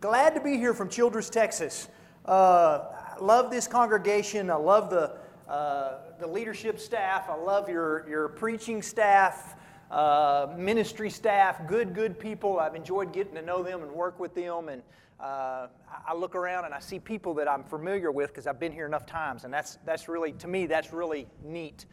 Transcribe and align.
Glad 0.00 0.34
to 0.34 0.40
be 0.40 0.56
here 0.56 0.72
from 0.72 0.88
Childress, 0.88 1.28
Texas. 1.28 1.90
Uh, 2.24 2.84
I 3.18 3.18
love 3.20 3.50
this 3.50 3.68
congregation. 3.68 4.50
I 4.50 4.54
love 4.54 4.88
the, 4.88 5.12
uh, 5.46 5.98
the 6.18 6.26
leadership 6.26 6.80
staff. 6.80 7.28
I 7.28 7.34
love 7.34 7.68
your, 7.68 8.08
your 8.08 8.30
preaching 8.30 8.80
staff, 8.80 9.56
uh, 9.90 10.46
ministry 10.56 11.10
staff, 11.10 11.66
good, 11.66 11.94
good 11.94 12.18
people. 12.18 12.58
I've 12.58 12.74
enjoyed 12.74 13.12
getting 13.12 13.34
to 13.34 13.42
know 13.42 13.62
them 13.62 13.82
and 13.82 13.92
work 13.92 14.18
with 14.18 14.34
them. 14.34 14.70
And 14.70 14.80
uh, 15.22 15.66
I 16.06 16.14
look 16.14 16.34
around 16.34 16.64
and 16.64 16.72
I 16.72 16.78
see 16.78 16.98
people 16.98 17.34
that 17.34 17.46
I'm 17.46 17.62
familiar 17.62 18.10
with 18.10 18.30
because 18.30 18.46
I've 18.46 18.58
been 18.58 18.72
here 18.72 18.86
enough 18.86 19.04
times. 19.04 19.44
And 19.44 19.52
that's, 19.52 19.76
that's 19.84 20.08
really, 20.08 20.32
to 20.32 20.48
me, 20.48 20.64
that's 20.64 20.94
really 20.94 21.26
neat. 21.44 21.84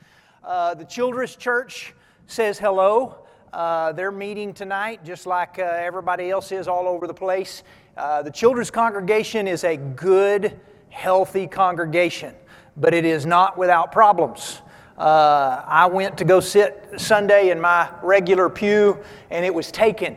Uh, 0.45 0.73
the 0.75 0.85
Childress 0.85 1.35
Church 1.35 1.93
says 2.25 2.57
hello. 2.57 3.25
Uh, 3.51 3.91
they're 3.93 4.11
meeting 4.11 4.53
tonight, 4.53 5.03
just 5.03 5.25
like 5.25 5.57
everybody 5.57 6.29
else 6.29 6.51
is 6.51 6.67
all 6.67 6.87
over 6.87 7.07
the 7.07 7.13
place. 7.13 7.63
Uh, 7.97 8.21
the 8.21 8.29
Childress 8.29 8.69
congregation 8.69 9.47
is 9.47 9.63
a 9.63 9.75
good, 9.75 10.59
healthy 10.89 11.47
congregation, 11.47 12.35
but 12.77 12.93
it 12.93 13.05
is 13.05 13.25
not 13.25 13.57
without 13.57 13.91
problems. 13.91 14.61
Uh, 14.99 15.63
I 15.65 15.87
went 15.87 16.15
to 16.19 16.23
go 16.23 16.39
sit 16.39 16.91
Sunday 16.97 17.49
in 17.49 17.59
my 17.59 17.89
regular 18.03 18.49
pew, 18.49 18.99
and 19.31 19.43
it 19.43 19.51
was 19.51 19.71
taken. 19.71 20.15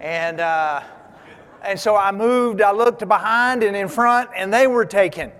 And, 0.00 0.40
uh, 0.40 0.80
and 1.62 1.78
so 1.78 1.94
I 1.94 2.10
moved, 2.10 2.62
I 2.62 2.72
looked 2.72 3.06
behind 3.06 3.64
and 3.64 3.76
in 3.76 3.88
front, 3.88 4.30
and 4.34 4.50
they 4.50 4.66
were 4.66 4.86
taken. 4.86 5.30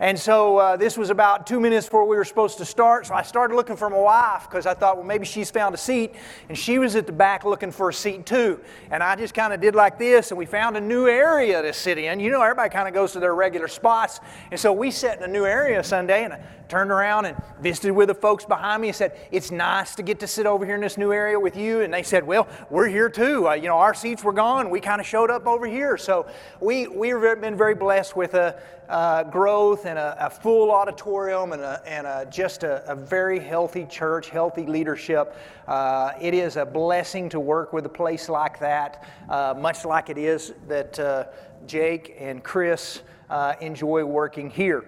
And 0.00 0.18
so 0.18 0.56
uh, 0.56 0.76
this 0.78 0.96
was 0.96 1.10
about 1.10 1.46
two 1.46 1.60
minutes 1.60 1.86
before 1.86 2.06
we 2.06 2.16
were 2.16 2.24
supposed 2.24 2.56
to 2.56 2.64
start. 2.64 3.06
So 3.06 3.14
I 3.14 3.20
started 3.20 3.54
looking 3.54 3.76
for 3.76 3.90
my 3.90 3.98
wife 3.98 4.46
because 4.48 4.64
I 4.64 4.72
thought, 4.72 4.96
well, 4.96 5.04
maybe 5.04 5.26
she's 5.26 5.50
found 5.50 5.74
a 5.74 5.78
seat. 5.78 6.14
And 6.48 6.56
she 6.56 6.78
was 6.78 6.96
at 6.96 7.06
the 7.06 7.12
back 7.12 7.44
looking 7.44 7.70
for 7.70 7.90
a 7.90 7.92
seat 7.92 8.24
too. 8.24 8.58
And 8.90 9.02
I 9.02 9.14
just 9.14 9.34
kind 9.34 9.52
of 9.52 9.60
did 9.60 9.74
like 9.74 9.98
this, 9.98 10.30
and 10.30 10.38
we 10.38 10.46
found 10.46 10.78
a 10.78 10.80
new 10.80 11.06
area 11.06 11.60
to 11.60 11.72
sit 11.74 11.98
in. 11.98 12.18
You 12.18 12.30
know, 12.30 12.40
everybody 12.40 12.70
kind 12.70 12.88
of 12.88 12.94
goes 12.94 13.12
to 13.12 13.20
their 13.20 13.34
regular 13.34 13.68
spots. 13.68 14.20
And 14.50 14.58
so 14.58 14.72
we 14.72 14.90
sat 14.90 15.18
in 15.18 15.24
a 15.24 15.28
new 15.28 15.44
area 15.44 15.84
Sunday, 15.84 16.24
and 16.24 16.32
I 16.32 16.40
turned 16.68 16.90
around 16.90 17.26
and 17.26 17.36
visited 17.60 17.92
with 17.92 18.08
the 18.08 18.14
folks 18.14 18.46
behind 18.46 18.80
me 18.80 18.88
and 18.88 18.96
said, 18.96 19.18
It's 19.30 19.50
nice 19.50 19.94
to 19.96 20.02
get 20.02 20.20
to 20.20 20.26
sit 20.26 20.46
over 20.46 20.64
here 20.64 20.76
in 20.76 20.80
this 20.80 20.96
new 20.96 21.12
area 21.12 21.38
with 21.38 21.56
you. 21.56 21.82
And 21.82 21.92
they 21.92 22.04
said, 22.04 22.26
Well, 22.26 22.48
we're 22.70 22.88
here 22.88 23.10
too. 23.10 23.48
Uh, 23.48 23.52
you 23.52 23.68
know, 23.68 23.76
our 23.76 23.92
seats 23.92 24.24
were 24.24 24.32
gone. 24.32 24.70
We 24.70 24.80
kind 24.80 25.00
of 25.00 25.06
showed 25.06 25.30
up 25.30 25.46
over 25.46 25.66
here. 25.66 25.98
So 25.98 26.26
we, 26.58 26.86
we've 26.86 27.20
been 27.20 27.56
very 27.56 27.74
blessed 27.74 28.16
with 28.16 28.32
a, 28.32 28.58
uh, 28.90 29.22
growth 29.24 29.86
and 29.90 29.98
a, 29.98 30.26
a, 30.26 30.30
full 30.30 30.70
auditorium 30.70 31.52
and, 31.52 31.62
a, 31.62 31.82
and 31.84 32.06
a, 32.06 32.24
just 32.30 32.62
a, 32.62 32.94
very 32.94 33.40
healthy 33.40 33.84
church, 33.86 34.30
healthy 34.30 34.64
leadership. 34.64 35.36
Uh, 35.66 36.12
it 36.20 36.32
is 36.32 36.56
a 36.56 36.64
blessing 36.64 37.28
to 37.28 37.40
work 37.40 37.72
with 37.72 37.84
a 37.86 37.88
place 37.88 38.28
like 38.28 38.60
that, 38.60 39.04
uh, 39.28 39.52
much 39.58 39.84
like 39.84 40.08
it 40.08 40.16
is 40.16 40.52
that 40.68 40.96
uh, 41.00 41.24
Jake 41.66 42.14
and 42.20 42.44
Chris 42.44 43.02
uh, 43.30 43.54
enjoy 43.60 44.04
working 44.04 44.48
here. 44.48 44.84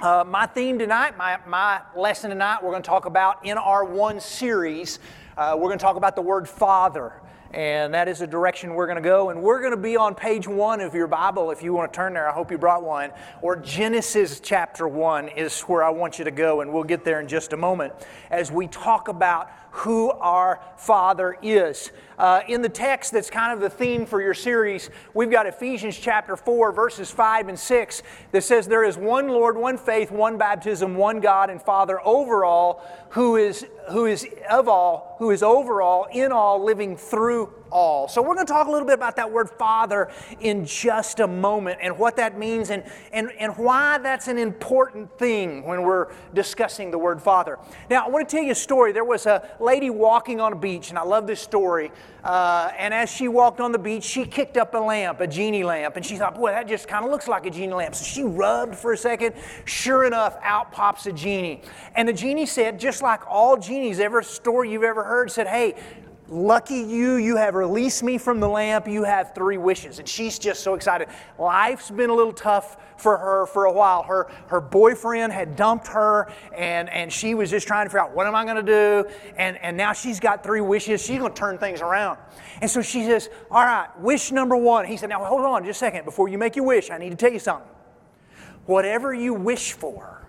Uh, 0.00 0.24
my 0.26 0.46
theme 0.46 0.78
tonight, 0.78 1.18
my, 1.18 1.38
my 1.46 1.82
lesson 1.94 2.30
tonight, 2.30 2.62
we're 2.62 2.70
going 2.70 2.82
to 2.82 2.88
talk 2.88 3.04
about 3.04 3.44
in 3.44 3.58
our 3.58 3.84
one 3.84 4.20
series, 4.20 5.00
we're 5.36 5.56
going 5.56 5.78
to 5.78 5.84
talk 5.84 5.96
about 5.96 6.16
the 6.16 6.22
word 6.22 6.48
Father 6.48 7.12
and 7.52 7.92
that 7.94 8.08
is 8.08 8.20
the 8.20 8.26
direction 8.26 8.74
we're 8.74 8.86
going 8.86 9.02
to 9.02 9.02
go. 9.02 9.30
And 9.30 9.42
we're 9.42 9.60
going 9.60 9.72
to 9.72 9.76
be 9.76 9.96
on 9.96 10.14
page 10.14 10.46
one 10.46 10.80
of 10.80 10.94
your 10.94 11.06
Bible 11.06 11.50
if 11.50 11.62
you 11.62 11.72
want 11.72 11.92
to 11.92 11.96
turn 11.96 12.14
there. 12.14 12.28
I 12.28 12.32
hope 12.32 12.50
you 12.50 12.58
brought 12.58 12.82
one. 12.82 13.10
Or 13.42 13.56
Genesis 13.56 14.40
chapter 14.40 14.86
one 14.86 15.28
is 15.28 15.60
where 15.62 15.82
I 15.82 15.90
want 15.90 16.18
you 16.18 16.24
to 16.24 16.30
go, 16.30 16.60
and 16.60 16.72
we'll 16.72 16.84
get 16.84 17.04
there 17.04 17.20
in 17.20 17.28
just 17.28 17.52
a 17.52 17.56
moment 17.56 17.92
as 18.30 18.52
we 18.52 18.66
talk 18.68 19.08
about 19.08 19.50
who 19.70 20.10
our 20.10 20.60
Father 20.76 21.36
is. 21.42 21.90
Uh, 22.20 22.42
in 22.48 22.60
the 22.60 22.68
text 22.68 23.12
that's 23.12 23.30
kind 23.30 23.50
of 23.50 23.60
the 23.60 23.70
theme 23.70 24.04
for 24.04 24.20
your 24.20 24.34
series, 24.34 24.90
we've 25.14 25.30
got 25.30 25.46
Ephesians 25.46 25.98
chapter 25.98 26.36
4, 26.36 26.70
verses 26.70 27.10
5 27.10 27.48
and 27.48 27.58
6, 27.58 28.02
that 28.32 28.44
says, 28.44 28.68
There 28.68 28.84
is 28.84 28.98
one 28.98 29.28
Lord, 29.28 29.56
one 29.56 29.78
faith, 29.78 30.10
one 30.10 30.36
baptism, 30.36 30.96
one 30.96 31.20
God 31.20 31.48
and 31.48 31.62
Father 31.62 31.98
over 32.06 32.44
all, 32.44 32.86
who 33.10 33.36
is, 33.36 33.64
who 33.90 34.04
is 34.04 34.26
of 34.50 34.68
all, 34.68 35.16
who 35.18 35.30
is 35.30 35.42
over 35.42 35.80
all, 35.80 36.08
in 36.12 36.30
all, 36.30 36.62
living 36.62 36.94
through 36.94 37.54
all. 37.70 38.06
So, 38.06 38.20
we're 38.20 38.34
going 38.34 38.46
to 38.46 38.52
talk 38.52 38.66
a 38.66 38.70
little 38.70 38.86
bit 38.86 38.94
about 38.94 39.16
that 39.16 39.32
word 39.32 39.48
Father 39.48 40.10
in 40.40 40.66
just 40.66 41.20
a 41.20 41.26
moment 41.26 41.78
and 41.80 41.96
what 41.96 42.16
that 42.16 42.38
means 42.38 42.68
and, 42.68 42.84
and, 43.12 43.30
and 43.38 43.56
why 43.56 43.96
that's 43.96 44.28
an 44.28 44.36
important 44.36 45.16
thing 45.18 45.64
when 45.64 45.82
we're 45.82 46.12
discussing 46.34 46.90
the 46.90 46.98
word 46.98 47.22
Father. 47.22 47.58
Now, 47.88 48.04
I 48.04 48.10
want 48.10 48.28
to 48.28 48.36
tell 48.36 48.44
you 48.44 48.52
a 48.52 48.56
story. 48.56 48.92
There 48.92 49.04
was 49.04 49.24
a 49.24 49.48
lady 49.60 49.90
walking 49.90 50.40
on 50.40 50.52
a 50.52 50.56
beach, 50.56 50.90
and 50.90 50.98
I 50.98 51.02
love 51.02 51.26
this 51.26 51.40
story. 51.40 51.92
Uh, 52.22 52.70
and 52.76 52.92
as 52.92 53.10
she 53.10 53.28
walked 53.28 53.60
on 53.60 53.72
the 53.72 53.78
beach, 53.78 54.04
she 54.04 54.24
kicked 54.24 54.56
up 54.56 54.74
a 54.74 54.78
lamp, 54.78 55.20
a 55.20 55.26
genie 55.26 55.64
lamp, 55.64 55.96
and 55.96 56.04
she 56.04 56.16
thought, 56.16 56.34
boy, 56.34 56.50
that 56.50 56.68
just 56.68 56.86
kind 56.86 57.04
of 57.04 57.10
looks 57.10 57.28
like 57.28 57.46
a 57.46 57.50
genie 57.50 57.72
lamp. 57.72 57.94
So 57.94 58.04
she 58.04 58.22
rubbed 58.22 58.76
for 58.76 58.92
a 58.92 58.96
second. 58.96 59.34
Sure 59.64 60.04
enough, 60.04 60.36
out 60.42 60.70
pops 60.72 61.06
a 61.06 61.12
genie. 61.12 61.62
And 61.94 62.08
the 62.08 62.12
genie 62.12 62.46
said, 62.46 62.78
just 62.78 63.02
like 63.02 63.22
all 63.26 63.56
genies, 63.56 64.00
every 64.00 64.24
story 64.24 64.70
you've 64.70 64.82
ever 64.82 65.02
heard, 65.02 65.30
said, 65.30 65.46
hey, 65.46 65.74
Lucky 66.32 66.82
you, 66.82 67.14
you 67.16 67.36
have 67.36 67.56
released 67.56 68.04
me 68.04 68.16
from 68.16 68.38
the 68.38 68.48
lamp. 68.48 68.86
You 68.86 69.02
have 69.02 69.34
three 69.34 69.58
wishes. 69.58 69.98
And 69.98 70.08
she's 70.08 70.38
just 70.38 70.62
so 70.62 70.74
excited. 70.74 71.08
Life's 71.40 71.90
been 71.90 72.08
a 72.08 72.14
little 72.14 72.32
tough 72.32 72.76
for 72.96 73.16
her 73.16 73.46
for 73.46 73.64
a 73.64 73.72
while. 73.72 74.04
Her, 74.04 74.30
her 74.46 74.60
boyfriend 74.60 75.32
had 75.32 75.56
dumped 75.56 75.88
her, 75.88 76.32
and, 76.56 76.88
and 76.88 77.12
she 77.12 77.34
was 77.34 77.50
just 77.50 77.66
trying 77.66 77.86
to 77.86 77.90
figure 77.90 78.02
out 78.02 78.14
what 78.14 78.28
am 78.28 78.36
I 78.36 78.44
going 78.44 78.56
to 78.56 78.62
do? 78.62 79.10
And, 79.36 79.56
and 79.56 79.76
now 79.76 79.92
she's 79.92 80.20
got 80.20 80.44
three 80.44 80.60
wishes. 80.60 81.04
She's 81.04 81.18
going 81.18 81.32
to 81.32 81.38
turn 81.38 81.58
things 81.58 81.80
around. 81.80 82.16
And 82.60 82.70
so 82.70 82.80
she 82.80 83.04
says, 83.04 83.28
All 83.50 83.64
right, 83.64 83.88
wish 83.98 84.30
number 84.30 84.56
one. 84.56 84.84
He 84.84 84.96
said, 84.96 85.08
Now 85.08 85.24
hold 85.24 85.40
on 85.40 85.64
just 85.64 85.78
a 85.78 85.80
second. 85.80 86.04
Before 86.04 86.28
you 86.28 86.38
make 86.38 86.54
your 86.54 86.64
wish, 86.64 86.90
I 86.90 86.98
need 86.98 87.10
to 87.10 87.16
tell 87.16 87.32
you 87.32 87.40
something. 87.40 87.68
Whatever 88.66 89.12
you 89.12 89.34
wish 89.34 89.72
for, 89.72 90.28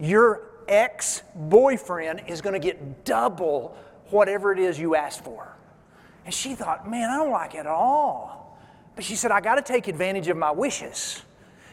your 0.00 0.48
ex 0.66 1.22
boyfriend 1.34 2.22
is 2.26 2.40
going 2.40 2.54
to 2.54 2.58
get 2.58 3.04
double 3.04 3.76
whatever 4.12 4.52
it 4.52 4.58
is 4.58 4.78
you 4.78 4.94
asked 4.94 5.24
for. 5.24 5.56
And 6.24 6.32
she 6.32 6.54
thought, 6.54 6.88
man, 6.88 7.10
I 7.10 7.16
don't 7.16 7.30
like 7.30 7.54
it 7.54 7.58
at 7.58 7.66
all. 7.66 8.58
But 8.94 9.04
she 9.04 9.16
said, 9.16 9.30
I 9.30 9.40
got 9.40 9.56
to 9.56 9.62
take 9.62 9.88
advantage 9.88 10.28
of 10.28 10.36
my 10.36 10.50
wishes. 10.50 11.22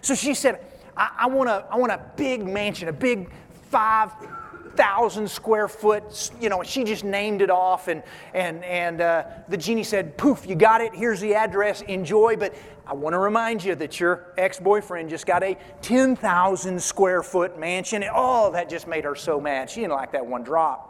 So 0.02 0.16
she 0.16 0.34
said, 0.34 0.66
I, 0.96 1.12
I, 1.20 1.28
want, 1.28 1.50
a, 1.50 1.66
I 1.70 1.78
want 1.78 1.92
a 1.92 2.02
big 2.16 2.46
mansion, 2.46 2.88
a 2.88 2.94
big 2.94 3.30
5,000 3.70 5.30
square 5.30 5.68
foot, 5.68 6.32
you 6.40 6.50
know, 6.50 6.64
she 6.64 6.84
just 6.84 7.04
named 7.04 7.42
it 7.42 7.50
off. 7.50 7.88
And, 7.88 8.02
and, 8.34 8.64
and 8.64 9.02
uh, 9.02 9.26
the 9.50 9.58
genie 9.58 9.84
said, 9.84 10.18
poof, 10.18 10.48
you 10.48 10.56
got 10.56 10.82
it. 10.82 10.96
Here's 10.96 11.20
the 11.20 11.36
address. 11.36 11.82
Enjoy. 11.82 12.36
But 12.38 12.56
I 12.88 12.94
want 12.94 13.14
to 13.14 13.20
remind 13.20 13.64
you 13.64 13.76
that 13.76 14.00
your 14.00 14.34
ex 14.38 14.60
boyfriend 14.60 15.10
just 15.10 15.28
got 15.28 15.44
a 15.44 15.58
10,000 15.82 16.82
square 16.82 17.22
foot 17.22 17.60
mansion. 17.60 18.04
Oh, 18.12 18.52
that 18.54 18.70
just 18.70 18.88
made 18.88 19.04
her 19.04 19.16
so 19.16 19.40
mad. 19.40 19.70
She 19.70 19.82
didn't 19.82 19.94
like 19.94 20.14
that 20.14 20.26
one 20.26 20.44
drop. 20.44 20.89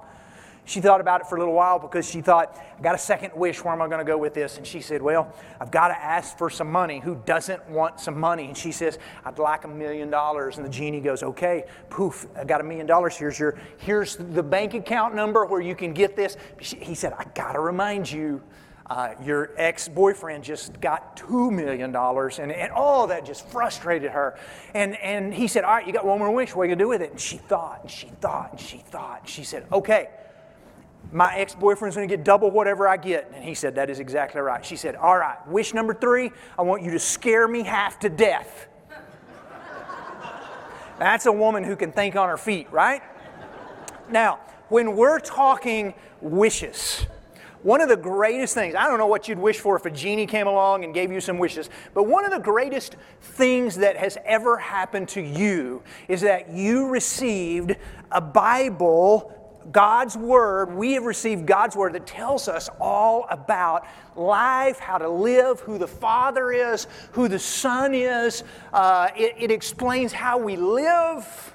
She 0.69 0.81
thought 0.81 1.01
about 1.01 1.21
it 1.21 1.25
for 1.25 1.35
a 1.35 1.39
little 1.39 1.55
while 1.55 1.79
because 1.79 2.07
she 2.07 2.21
thought, 2.21 2.55
I 2.77 2.81
got 2.83 2.93
a 2.93 2.99
second 2.99 3.31
wish. 3.33 3.63
Where 3.63 3.73
am 3.73 3.81
I 3.81 3.87
going 3.87 3.97
to 3.97 4.05
go 4.05 4.19
with 4.19 4.35
this? 4.35 4.57
And 4.59 4.67
she 4.67 4.81
said, 4.81 5.01
Well, 5.01 5.33
I've 5.59 5.71
got 5.71 5.87
to 5.87 5.97
ask 5.97 6.37
for 6.37 6.47
some 6.47 6.71
money. 6.71 6.99
Who 6.99 7.19
doesn't 7.25 7.67
want 7.71 7.99
some 7.99 8.19
money? 8.19 8.45
And 8.45 8.55
she 8.55 8.71
says, 8.71 8.99
I'd 9.25 9.39
like 9.39 9.63
a 9.63 9.67
million 9.67 10.11
dollars. 10.11 10.57
And 10.57 10.65
the 10.65 10.69
genie 10.69 11.01
goes, 11.01 11.23
Okay, 11.23 11.63
poof, 11.89 12.27
I 12.37 12.43
got 12.43 12.61
a 12.61 12.63
million 12.63 12.85
dollars. 12.85 13.17
Here's 13.17 13.39
your, 13.39 13.57
here's 13.79 14.15
the 14.15 14.43
bank 14.43 14.75
account 14.75 15.15
number 15.15 15.43
where 15.43 15.59
you 15.59 15.73
can 15.73 15.91
get 15.91 16.15
this. 16.15 16.37
He 16.59 16.93
said, 16.93 17.13
I 17.17 17.23
got 17.33 17.53
to 17.53 17.61
remind 17.61 18.11
you. 18.11 18.39
Uh, 18.85 19.13
your 19.23 19.51
ex 19.55 19.87
boyfriend 19.87 20.43
just 20.43 20.81
got 20.81 21.15
$2 21.15 21.51
million, 21.51 21.95
and 21.95 22.51
and 22.51 22.71
all 22.71 23.05
that 23.05 23.23
just 23.23 23.47
frustrated 23.47 24.09
her. 24.09 24.35
And, 24.73 24.95
and 24.97 25.31
he 25.31 25.47
said, 25.47 25.63
All 25.63 25.73
right, 25.73 25.85
you 25.85 25.93
got 25.93 26.05
one 26.05 26.17
more 26.19 26.31
wish. 26.31 26.55
What 26.55 26.63
are 26.63 26.65
you 26.65 26.69
going 26.69 26.79
to 26.79 26.83
do 26.85 26.89
with 26.89 27.01
it? 27.01 27.11
And 27.11 27.19
she 27.19 27.37
thought, 27.37 27.81
and 27.81 27.91
she 27.91 28.07
thought, 28.19 28.51
and 28.51 28.59
she 28.59 28.77
thought. 28.77 29.21
And 29.21 29.29
she 29.29 29.43
said, 29.43 29.65
Okay, 29.71 30.09
my 31.11 31.35
ex 31.35 31.55
boyfriend's 31.55 31.95
going 31.95 32.07
to 32.07 32.15
get 32.15 32.23
double 32.23 32.51
whatever 32.51 32.87
I 32.87 32.97
get. 32.97 33.31
And 33.33 33.43
he 33.43 33.53
said, 33.53 33.75
That 33.75 33.89
is 33.89 33.99
exactly 33.99 34.41
right. 34.41 34.63
She 34.63 34.75
said, 34.75 34.95
All 34.95 35.17
right, 35.17 35.37
wish 35.47 35.73
number 35.73 35.93
three, 35.93 36.31
I 36.57 36.61
want 36.61 36.83
you 36.83 36.91
to 36.91 36.99
scare 36.99 37.47
me 37.47 37.63
half 37.63 37.99
to 37.99 38.09
death. 38.09 38.67
That's 40.99 41.25
a 41.25 41.31
woman 41.31 41.63
who 41.63 41.75
can 41.75 41.91
think 41.93 42.15
on 42.15 42.27
her 42.27 42.37
feet, 42.37 42.67
right? 42.71 43.01
Now, 44.09 44.39
when 44.67 44.95
we're 44.95 45.19
talking 45.19 45.93
wishes, 46.21 47.05
one 47.63 47.81
of 47.81 47.89
the 47.89 47.97
greatest 47.97 48.53
things, 48.53 48.75
I 48.75 48.87
don't 48.87 48.97
know 48.97 49.07
what 49.07 49.27
you'd 49.27 49.39
wish 49.39 49.59
for 49.59 49.75
if 49.75 49.85
a 49.85 49.91
genie 49.91 50.25
came 50.25 50.47
along 50.47 50.83
and 50.83 50.93
gave 50.93 51.11
you 51.11 51.21
some 51.21 51.37
wishes, 51.37 51.69
but 51.93 52.03
one 52.03 52.25
of 52.25 52.31
the 52.31 52.39
greatest 52.39 52.97
things 53.21 53.75
that 53.77 53.97
has 53.97 54.17
ever 54.25 54.57
happened 54.57 55.07
to 55.09 55.21
you 55.21 55.83
is 56.07 56.21
that 56.21 56.49
you 56.49 56.87
received 56.87 57.75
a 58.11 58.21
Bible 58.21 59.38
God's 59.71 60.17
Word, 60.17 60.73
we 60.73 60.93
have 60.93 61.03
received 61.03 61.45
God's 61.45 61.75
Word 61.75 61.93
that 61.93 62.07
tells 62.07 62.47
us 62.47 62.69
all 62.79 63.27
about 63.29 63.85
life, 64.15 64.79
how 64.79 64.97
to 64.97 65.09
live, 65.09 65.59
who 65.59 65.77
the 65.77 65.87
Father 65.87 66.51
is, 66.51 66.87
who 67.11 67.27
the 67.27 67.39
Son 67.39 67.93
is. 67.93 68.43
Uh, 68.73 69.09
it, 69.15 69.35
it 69.37 69.51
explains 69.51 70.11
how 70.11 70.37
we 70.37 70.55
live. 70.55 71.53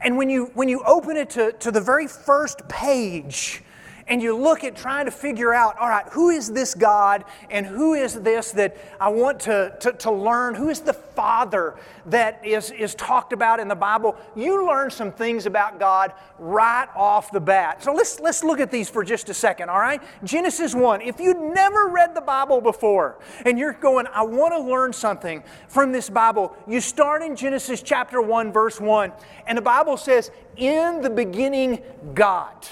And 0.00 0.16
when 0.16 0.30
you, 0.30 0.50
when 0.54 0.68
you 0.68 0.82
open 0.84 1.16
it 1.16 1.30
to, 1.30 1.52
to 1.52 1.70
the 1.70 1.80
very 1.80 2.06
first 2.06 2.68
page, 2.68 3.62
and 4.08 4.22
you 4.22 4.36
look 4.36 4.64
at 4.64 4.74
trying 4.74 5.04
to 5.04 5.10
figure 5.10 5.52
out, 5.52 5.76
all 5.78 5.88
right, 5.88 6.06
who 6.10 6.30
is 6.30 6.50
this 6.50 6.74
God 6.74 7.24
and 7.50 7.66
who 7.66 7.94
is 7.94 8.14
this 8.14 8.52
that 8.52 8.76
I 8.98 9.10
want 9.10 9.40
to, 9.40 9.76
to, 9.80 9.92
to 9.92 10.10
learn? 10.10 10.54
Who 10.54 10.70
is 10.70 10.80
the 10.80 10.94
Father 10.94 11.76
that 12.06 12.44
is, 12.44 12.70
is 12.70 12.94
talked 12.94 13.32
about 13.32 13.60
in 13.60 13.68
the 13.68 13.74
Bible? 13.74 14.16
You 14.34 14.66
learn 14.66 14.90
some 14.90 15.12
things 15.12 15.44
about 15.44 15.78
God 15.78 16.12
right 16.38 16.88
off 16.96 17.30
the 17.30 17.40
bat. 17.40 17.82
So 17.82 17.92
let's, 17.92 18.18
let's 18.20 18.42
look 18.42 18.60
at 18.60 18.70
these 18.70 18.88
for 18.88 19.04
just 19.04 19.28
a 19.28 19.34
second, 19.34 19.68
all 19.68 19.80
right? 19.80 20.02
Genesis 20.24 20.74
1. 20.74 21.02
If 21.02 21.20
you'd 21.20 21.38
never 21.38 21.88
read 21.88 22.14
the 22.14 22.22
Bible 22.22 22.62
before 22.62 23.18
and 23.44 23.58
you're 23.58 23.74
going, 23.74 24.06
I 24.12 24.22
want 24.22 24.54
to 24.54 24.60
learn 24.60 24.92
something 24.92 25.42
from 25.68 25.92
this 25.92 26.08
Bible, 26.08 26.56
you 26.66 26.80
start 26.80 27.22
in 27.22 27.36
Genesis 27.36 27.82
chapter 27.82 28.22
1, 28.22 28.52
verse 28.52 28.80
1, 28.80 29.12
and 29.46 29.58
the 29.58 29.62
Bible 29.62 29.98
says, 29.98 30.30
In 30.56 31.02
the 31.02 31.10
beginning, 31.10 31.82
God. 32.14 32.66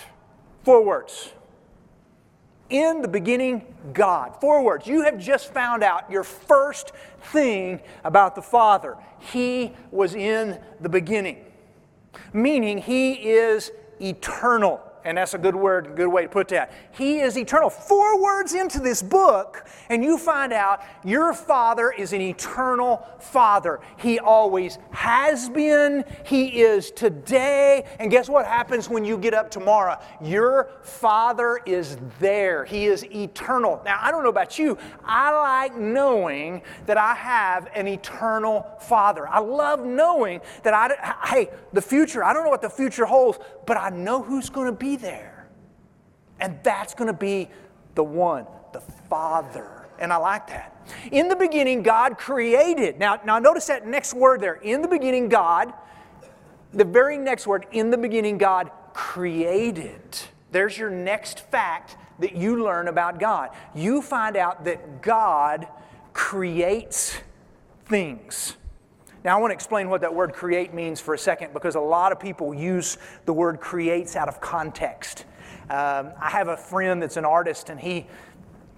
Four 0.67 0.85
words. 0.85 1.33
In 2.71 3.01
the 3.01 3.07
beginning, 3.07 3.73
God. 3.93 4.41
Four 4.41 4.65
words. 4.65 4.85
You 4.85 5.03
have 5.03 5.17
just 5.17 5.55
found 5.55 5.85
out 5.85 6.11
your 6.11 6.25
first 6.25 6.91
thing 7.31 7.81
about 8.03 8.35
the 8.35 8.43
Father. 8.43 8.97
He 9.21 9.71
was 9.93 10.17
in 10.17 10.59
the 10.81 10.89
beginning, 10.89 11.45
meaning 12.33 12.79
He 12.79 13.13
is 13.13 13.71
eternal 14.01 14.81
and 15.07 15.17
that's 15.17 15.35
a 15.35 15.39
good 15.39 15.55
word, 15.55 15.95
good 15.95 16.09
way 16.09 16.23
to 16.25 16.29
put 16.29 16.49
that. 16.49 16.73
He 16.91 17.21
is 17.21 17.39
eternal. 17.39 17.71
Four 17.71 18.21
words 18.21 18.55
into 18.55 18.81
this 18.81 19.05
book, 19.05 19.65
and 19.89 20.03
you 20.03 20.19
find 20.19 20.53
out 20.53 20.83
your 21.05 21.33
Father 21.33 21.93
is 21.93 22.13
an 22.13 22.21
eternal 22.21 23.07
Father. 23.21 23.79
He 23.99 24.19
always 24.19 24.79
has 24.91 25.49
been, 25.49 26.05
He 26.25 26.61
is 26.61 26.91
today, 26.91 27.85
and 28.01 28.11
guess 28.11 28.29
what 28.29 28.47
happens 28.47 28.91
when 28.91 29.05
you 29.05 29.17
get 29.17 29.33
up 29.33 29.49
tomorrow? 29.49 29.97
Your 30.21 30.71
Father 30.83 31.61
is 31.65 31.99
there. 32.19 32.65
He 32.65 32.87
is 32.87 33.05
eternal. 33.05 33.81
Now, 33.85 34.01
I 34.03 34.11
don't 34.11 34.25
know 34.25 34.29
about 34.29 34.59
you, 34.59 34.77
I 35.05 35.31
like 35.31 35.77
knowing 35.77 36.63
that 36.87 36.99
I 36.99 37.15
have 37.15 37.69
an 37.77 37.87
eternal 37.87 38.67
Father. 38.81 39.29
I 39.29 39.39
love 39.39 39.87
knowing 39.87 40.41
that 40.65 40.75
I, 40.75 41.29
hey, 41.29 41.51
the 41.73 41.83
future, 41.83 42.25
I 42.25 42.33
don't 42.33 42.43
know 42.43 42.51
what 42.51 42.63
the 42.63 42.69
future 42.69 43.05
holds, 43.05 43.39
but 43.67 43.77
I 43.77 43.91
know 43.91 44.21
who's 44.21 44.51
going 44.51 44.67
to 44.67 44.73
be 44.73 44.96
there. 44.97 45.49
And 46.41 46.59
that's 46.63 46.95
going 46.95 47.09
to 47.09 47.19
be 47.19 47.49
the 47.95 48.05
one, 48.05 48.47
the 48.73 48.81
Father. 48.81 49.87
And 49.99 50.13
I 50.13 50.17
like 50.17 50.49
that. 50.49 50.73
In 51.11 51.29
the 51.29 51.37
beginning, 51.37 51.83
God 51.83 52.19
created. 52.19 52.99
Now, 52.99 53.21
now 53.25 53.39
notice 53.39 53.67
that 53.67 53.87
next 53.87 54.15
word 54.15 54.41
there. 54.41 54.55
In 54.55 54.83
the 54.83 54.89
beginning, 54.89 55.29
God, 55.29 55.73
the 56.73 56.85
very 56.85 57.17
next 57.17 57.47
word, 57.47 57.67
in 57.73 57.91
the 57.91 57.97
beginning, 57.97 58.39
God 58.39 58.71
created. 58.93 60.19
There's 60.53 60.77
your 60.77 60.91
next 60.91 61.41
fact 61.41 61.97
that 62.19 62.35
you 62.37 62.63
learn 62.63 62.89
about 62.89 63.19
God. 63.19 63.51
You 63.75 64.03
find 64.03 64.37
out 64.37 64.65
that 64.65 65.03
God 65.03 65.67
creates 66.13 67.19
things. 67.87 68.57
Now, 69.27 69.37
I 69.37 69.41
want 69.41 69.51
to 69.51 69.55
explain 69.57 69.91
what 69.91 70.03
that 70.03 70.15
word 70.15 70.33
create 70.33 70.73
means 70.73 71.01
for 71.01 71.13
a 71.13 71.19
second 71.19 71.53
because 71.53 71.75
a 71.75 71.81
lot 71.81 72.13
of 72.13 72.21
people 72.21 72.55
use 72.55 72.97
the 73.25 73.33
word 73.33 73.59
creates 73.59 74.15
out 74.15 74.29
of 74.29 74.41
context. 74.41 75.25
Um, 75.69 76.13
I 76.21 76.31
have 76.31 76.47
a 76.47 76.57
friend 76.57 77.03
that's 77.03 77.17
an 77.17 77.25
artist, 77.25 77.69
and 77.69 77.81
he 77.81 78.07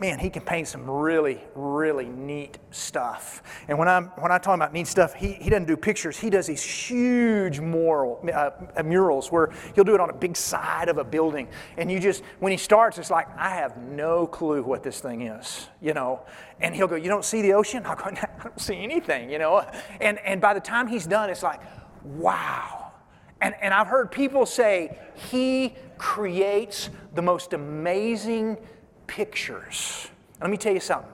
man, 0.00 0.19
he 0.19 0.31
can 0.31 0.43
paint 0.43 0.69
some 0.69 0.89
really, 0.89 1.41
really 1.55 2.06
neat 2.06 2.59
stuff. 2.71 3.43
And 3.67 3.79
when, 3.79 3.89
I'm, 3.89 4.06
when 4.19 4.31
I 4.31 4.39
talk 4.39 4.55
about 4.55 4.73
neat 4.73 4.87
stuff, 4.87 5.15
he, 5.15 5.33
he 5.33 5.50
doesn't 5.50 5.67
do 5.67 5.77
pictures. 5.77 6.17
He 6.17 6.31
does 6.31 6.47
these 6.47 6.62
huge 6.62 7.59
mural, 7.59 8.25
uh, 8.33 8.83
murals 8.85 9.33
where 9.33 9.50
he'll 9.75 9.85
do 9.85 9.95
it 9.95 10.00
on 10.00 10.11
a 10.11 10.15
big 10.15 10.37
side 10.37 10.89
of 10.89 10.99
a 10.99 11.05
building. 11.05 11.49
And 11.77 11.91
you 11.91 11.99
just, 11.99 12.23
when 12.39 12.53
he 12.53 12.59
starts, 12.59 12.99
it's 12.99 13.11
like, 13.11 13.27
I 13.37 13.50
have 13.50 13.77
no 13.77 14.27
clue 14.27 14.62
what 14.62 14.85
this 14.85 15.00
thing 15.00 15.23
is, 15.23 15.69
you 15.81 15.95
know. 15.95 16.23
And 16.61 16.75
he'll 16.75 16.89
go, 16.89 16.97
You 16.97 17.09
don't 17.09 17.25
see 17.25 17.43
the 17.43 17.55
ocean? 17.55 17.83
I'll 17.87 17.97
go, 17.97 18.05
I 18.05 18.29
don't 18.43 18.61
see 18.61 18.77
anything, 18.77 19.31
you 19.31 19.39
know. 19.39 19.69
And, 20.00 20.19
and 20.19 20.41
by 20.41 20.55
the 20.55 20.61
time 20.61 20.87
he's 20.87 21.06
done, 21.06 21.29
it's 21.31 21.43
like, 21.43 21.61
Wow. 22.05 22.93
And, 23.41 23.55
and 23.61 23.75
I've 23.75 23.89
heard 23.89 24.12
people 24.12 24.47
say, 24.47 24.97
He 25.31 25.75
creates 25.99 26.91
the 27.15 27.23
most 27.23 27.53
amazing 27.53 28.59
pictures. 29.08 30.08
Let 30.40 30.50
me 30.50 30.56
tell 30.56 30.72
you 30.72 30.81
something. 30.81 31.10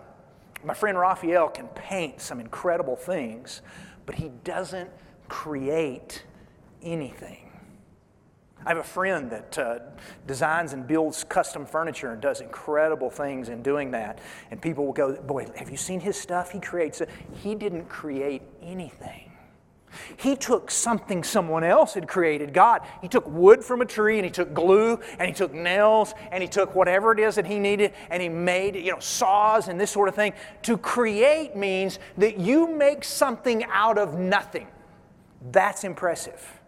My 0.62 0.74
friend 0.74 0.98
Raphael 0.98 1.48
can 1.48 1.68
paint 1.68 2.20
some 2.20 2.40
incredible 2.40 2.96
things, 2.96 3.62
but 4.04 4.16
he 4.16 4.30
doesn't 4.44 4.90
create 5.28 6.24
anything. 6.82 7.50
I 8.66 8.70
have 8.70 8.78
a 8.78 8.82
friend 8.82 9.30
that 9.30 9.58
uh, 9.58 9.78
designs 10.26 10.72
and 10.72 10.86
builds 10.86 11.22
custom 11.24 11.66
furniture 11.66 12.12
and 12.12 12.22
does 12.22 12.40
incredible 12.40 13.10
things 13.10 13.50
in 13.50 13.62
doing 13.62 13.90
that. 13.90 14.20
And 14.50 14.60
people 14.60 14.86
will 14.86 14.94
go, 14.94 15.20
Boy, 15.20 15.46
have 15.56 15.70
you 15.70 15.76
seen 15.76 16.00
his 16.00 16.18
stuff? 16.18 16.50
He 16.50 16.60
creates 16.60 17.02
it. 17.02 17.10
He 17.42 17.54
didn't 17.54 17.90
create 17.90 18.42
anything. 18.62 19.30
He 20.16 20.36
took 20.36 20.70
something 20.70 21.24
someone 21.24 21.64
else 21.64 21.94
had 21.94 22.08
created, 22.08 22.52
God. 22.52 22.82
He 23.00 23.08
took 23.08 23.26
wood 23.26 23.64
from 23.64 23.80
a 23.80 23.84
tree 23.84 24.18
and 24.18 24.24
he 24.24 24.30
took 24.30 24.54
glue 24.54 25.00
and 25.18 25.28
he 25.28 25.34
took 25.34 25.52
nails 25.52 26.14
and 26.30 26.42
he 26.42 26.48
took 26.48 26.74
whatever 26.74 27.12
it 27.12 27.20
is 27.20 27.34
that 27.36 27.46
he 27.46 27.58
needed 27.58 27.92
and 28.10 28.22
he 28.22 28.28
made, 28.28 28.76
you 28.76 28.92
know, 28.92 29.00
saws 29.00 29.68
and 29.68 29.80
this 29.80 29.90
sort 29.90 30.08
of 30.08 30.14
thing. 30.14 30.32
To 30.62 30.76
create 30.76 31.56
means 31.56 31.98
that 32.18 32.38
you 32.38 32.70
make 32.70 33.04
something 33.04 33.64
out 33.64 33.98
of 33.98 34.18
nothing. 34.18 34.66
That's 35.50 35.84
impressive. 35.84 36.60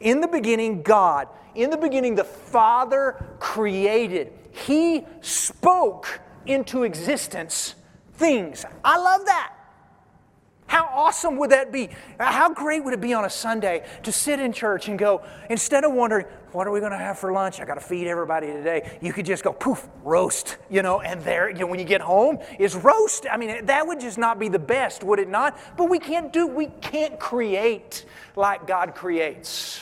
In 0.00 0.20
the 0.20 0.28
beginning, 0.28 0.82
God, 0.82 1.28
in 1.54 1.70
the 1.70 1.76
beginning, 1.76 2.14
the 2.14 2.24
Father 2.24 3.24
created. 3.38 4.32
He 4.50 5.04
spoke 5.20 6.20
into 6.46 6.84
existence 6.84 7.74
things. 8.14 8.64
I 8.84 8.96
love 8.98 9.26
that. 9.26 9.54
How 10.72 10.88
awesome 10.90 11.36
would 11.36 11.50
that 11.50 11.70
be? 11.70 11.90
How 12.18 12.48
great 12.48 12.82
would 12.82 12.94
it 12.94 13.00
be 13.02 13.12
on 13.12 13.26
a 13.26 13.30
Sunday 13.30 13.84
to 14.04 14.10
sit 14.10 14.40
in 14.40 14.54
church 14.54 14.88
and 14.88 14.98
go, 14.98 15.22
instead 15.50 15.84
of 15.84 15.92
wondering, 15.92 16.24
what 16.52 16.66
are 16.66 16.70
we 16.70 16.80
going 16.80 16.92
to 16.92 16.98
have 16.98 17.18
for 17.18 17.30
lunch? 17.30 17.60
I 17.60 17.66
got 17.66 17.74
to 17.74 17.82
feed 17.82 18.06
everybody 18.06 18.46
today. 18.46 18.98
You 19.02 19.12
could 19.12 19.26
just 19.26 19.44
go, 19.44 19.52
poof, 19.52 19.86
roast, 20.02 20.56
you 20.70 20.80
know, 20.80 21.02
and 21.02 21.20
there, 21.20 21.50
you 21.50 21.58
know, 21.58 21.66
when 21.66 21.78
you 21.78 21.84
get 21.84 22.00
home, 22.00 22.38
is 22.58 22.74
roast. 22.74 23.26
I 23.30 23.36
mean, 23.36 23.66
that 23.66 23.86
would 23.86 24.00
just 24.00 24.16
not 24.16 24.38
be 24.38 24.48
the 24.48 24.58
best, 24.58 25.04
would 25.04 25.18
it 25.18 25.28
not? 25.28 25.58
But 25.76 25.90
we 25.90 25.98
can't 25.98 26.32
do, 26.32 26.46
we 26.46 26.68
can't 26.80 27.20
create 27.20 28.06
like 28.34 28.66
God 28.66 28.94
creates. 28.94 29.78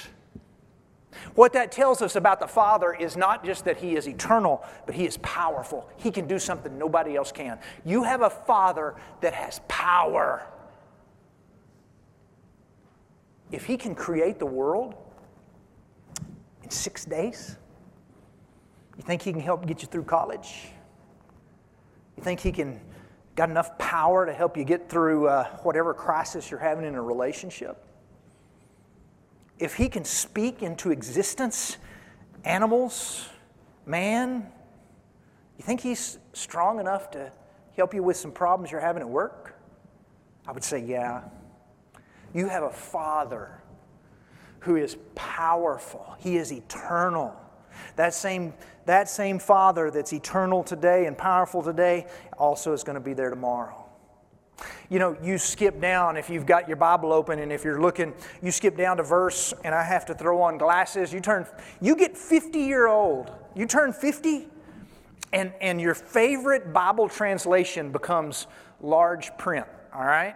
What 1.36 1.52
that 1.52 1.70
tells 1.70 2.02
us 2.02 2.16
about 2.16 2.40
the 2.40 2.48
Father 2.48 2.92
is 2.92 3.16
not 3.16 3.44
just 3.44 3.64
that 3.66 3.76
He 3.76 3.94
is 3.94 4.08
eternal, 4.08 4.64
but 4.86 4.96
He 4.96 5.06
is 5.06 5.18
powerful. 5.18 5.88
He 5.98 6.10
can 6.10 6.26
do 6.26 6.40
something 6.40 6.76
nobody 6.76 7.14
else 7.14 7.30
can. 7.30 7.60
You 7.84 8.02
have 8.02 8.22
a 8.22 8.30
Father 8.30 8.96
that 9.20 9.34
has 9.34 9.60
power 9.68 10.44
if 13.52 13.64
he 13.64 13.76
can 13.76 13.94
create 13.94 14.38
the 14.38 14.46
world 14.46 14.94
in 16.62 16.70
six 16.70 17.04
days, 17.04 17.56
you 18.96 19.02
think 19.02 19.22
he 19.22 19.32
can 19.32 19.40
help 19.40 19.66
get 19.66 19.82
you 19.82 19.88
through 19.88 20.04
college? 20.04 20.68
You 22.16 22.22
think 22.22 22.40
he 22.40 22.52
can 22.52 22.80
got 23.36 23.48
enough 23.48 23.78
power 23.78 24.26
to 24.26 24.32
help 24.32 24.56
you 24.56 24.64
get 24.64 24.88
through 24.88 25.26
uh, 25.26 25.44
whatever 25.62 25.94
crisis 25.94 26.50
you're 26.50 26.60
having 26.60 26.84
in 26.84 26.94
a 26.94 27.02
relationship? 27.02 27.82
If 29.58 29.74
he 29.74 29.88
can 29.88 30.04
speak 30.04 30.62
into 30.62 30.90
existence 30.90 31.78
animals, 32.44 33.28
man, 33.86 34.46
you 35.56 35.64
think 35.64 35.80
he's 35.80 36.18
strong 36.32 36.80
enough 36.80 37.10
to 37.12 37.32
help 37.76 37.94
you 37.94 38.02
with 38.02 38.16
some 38.16 38.32
problems 38.32 38.70
you're 38.70 38.80
having 38.80 39.02
at 39.02 39.08
work? 39.08 39.54
I 40.46 40.52
would 40.52 40.64
say, 40.64 40.84
yeah. 40.84 41.22
You 42.34 42.48
have 42.48 42.62
a 42.62 42.70
Father 42.70 43.60
who 44.60 44.76
is 44.76 44.96
powerful, 45.14 46.16
He 46.18 46.36
is 46.36 46.52
eternal. 46.52 47.34
That 47.96 48.14
same, 48.14 48.52
that 48.86 49.08
same 49.08 49.38
Father 49.38 49.90
that's 49.90 50.12
eternal 50.12 50.62
today 50.62 51.06
and 51.06 51.16
powerful 51.16 51.62
today 51.62 52.06
also 52.38 52.72
is 52.72 52.84
going 52.84 52.94
to 52.94 53.00
be 53.00 53.14
there 53.14 53.30
tomorrow. 53.30 53.86
You 54.90 54.98
know, 54.98 55.16
you 55.22 55.38
skip 55.38 55.80
down 55.80 56.16
if 56.16 56.28
you've 56.28 56.46
got 56.46 56.68
your 56.68 56.76
Bible 56.76 57.12
open 57.12 57.38
and 57.38 57.52
if 57.52 57.64
you're 57.64 57.80
looking, 57.80 58.12
you 58.42 58.50
skip 58.50 58.76
down 58.76 58.98
to 58.98 59.02
verse, 59.02 59.54
and 59.64 59.74
I 59.74 59.82
have 59.82 60.04
to 60.06 60.14
throw 60.14 60.42
on 60.42 60.58
glasses. 60.58 61.12
You 61.12 61.20
turn, 61.20 61.46
you 61.80 61.96
get 61.96 62.16
50 62.16 62.58
year 62.58 62.86
old. 62.88 63.30
You 63.54 63.66
turn 63.66 63.92
50, 63.92 64.48
and, 65.32 65.52
and 65.60 65.80
your 65.80 65.94
favorite 65.94 66.72
Bible 66.72 67.08
translation 67.08 67.92
becomes 67.92 68.46
large 68.80 69.36
print, 69.38 69.66
all 69.94 70.04
right? 70.04 70.34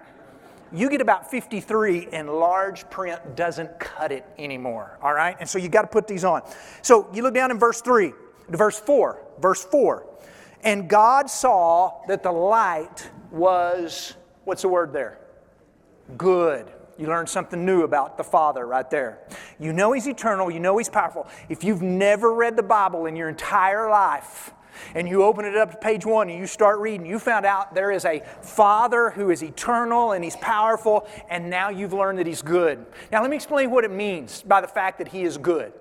You 0.74 0.90
get 0.90 1.00
about 1.00 1.30
53 1.30 2.08
and 2.12 2.28
large 2.28 2.88
print 2.90 3.36
doesn't 3.36 3.78
cut 3.78 4.12
it 4.12 4.26
anymore 4.38 4.98
all 5.02 5.14
right? 5.14 5.36
And 5.40 5.48
so 5.48 5.58
you 5.58 5.68
got 5.68 5.82
to 5.82 5.88
put 5.88 6.06
these 6.06 6.24
on. 6.24 6.42
So 6.82 7.08
you 7.12 7.22
look 7.22 7.34
down 7.34 7.50
in 7.50 7.58
verse 7.58 7.80
3 7.80 8.12
verse 8.48 8.78
4 8.78 9.22
verse 9.40 9.64
4 9.64 10.06
and 10.64 10.88
god 10.88 11.30
saw 11.30 12.02
that 12.08 12.22
the 12.22 12.32
light 12.32 13.10
was 13.30 14.14
what's 14.44 14.62
the 14.62 14.68
word 14.68 14.92
there? 14.92 15.18
Good. 16.16 16.70
You 16.96 17.08
learn 17.08 17.26
something 17.26 17.64
new 17.64 17.82
about 17.82 18.16
the 18.16 18.24
Father 18.24 18.66
right 18.66 18.88
there. 18.88 19.18
You 19.58 19.72
know 19.72 19.92
He's 19.92 20.06
eternal, 20.06 20.50
you 20.50 20.60
know 20.60 20.78
He's 20.78 20.88
powerful. 20.88 21.26
If 21.48 21.64
you've 21.64 21.82
never 21.82 22.32
read 22.32 22.56
the 22.56 22.62
Bible 22.62 23.06
in 23.06 23.16
your 23.16 23.28
entire 23.28 23.90
life, 23.90 24.52
and 24.94 25.08
you 25.08 25.22
open 25.22 25.44
it 25.44 25.56
up 25.56 25.70
to 25.70 25.76
page 25.76 26.06
one 26.06 26.28
and 26.28 26.38
you 26.38 26.46
start 26.46 26.78
reading, 26.78 27.06
you 27.06 27.18
found 27.18 27.46
out 27.46 27.74
there 27.74 27.90
is 27.90 28.04
a 28.04 28.22
Father 28.42 29.10
who 29.10 29.30
is 29.30 29.42
eternal 29.42 30.12
and 30.12 30.24
He's 30.24 30.36
powerful, 30.36 31.08
and 31.28 31.48
now 31.50 31.68
you've 31.68 31.92
learned 31.92 32.18
that 32.18 32.26
He's 32.26 32.42
good. 32.42 32.84
Now, 33.10 33.20
let 33.22 33.30
me 33.30 33.36
explain 33.36 33.70
what 33.70 33.84
it 33.84 33.90
means 33.90 34.42
by 34.42 34.60
the 34.60 34.68
fact 34.68 34.98
that 34.98 35.08
He 35.08 35.24
is 35.24 35.38
good 35.38 35.72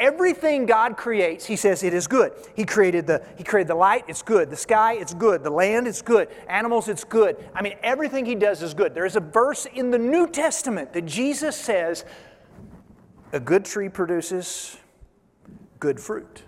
everything 0.00 0.66
God 0.66 0.96
creates, 0.96 1.44
He 1.44 1.54
says 1.54 1.84
it 1.84 1.94
is 1.94 2.08
good. 2.08 2.32
He 2.56 2.64
created 2.64 3.06
the 3.06 3.22
He 3.36 3.44
created 3.44 3.68
the 3.68 3.76
light, 3.76 4.04
it's 4.08 4.22
good. 4.22 4.50
The 4.50 4.56
sky, 4.56 4.94
it's 4.94 5.14
good. 5.14 5.44
The 5.44 5.50
land, 5.50 5.86
it's 5.86 6.02
good. 6.02 6.28
Animals, 6.48 6.88
it's 6.88 7.04
good. 7.04 7.36
I 7.54 7.62
mean, 7.62 7.74
everything 7.82 8.24
He 8.24 8.34
does 8.34 8.62
is 8.62 8.74
good. 8.74 8.94
There 8.94 9.06
is 9.06 9.14
a 9.14 9.20
verse 9.20 9.66
in 9.66 9.90
the 9.90 9.98
New 9.98 10.26
Testament 10.26 10.92
that 10.94 11.06
Jesus 11.06 11.54
says, 11.54 12.04
"A 13.32 13.38
good 13.38 13.64
tree 13.64 13.88
produces 13.88 14.78
good 15.78 16.00
fruit." 16.00 16.42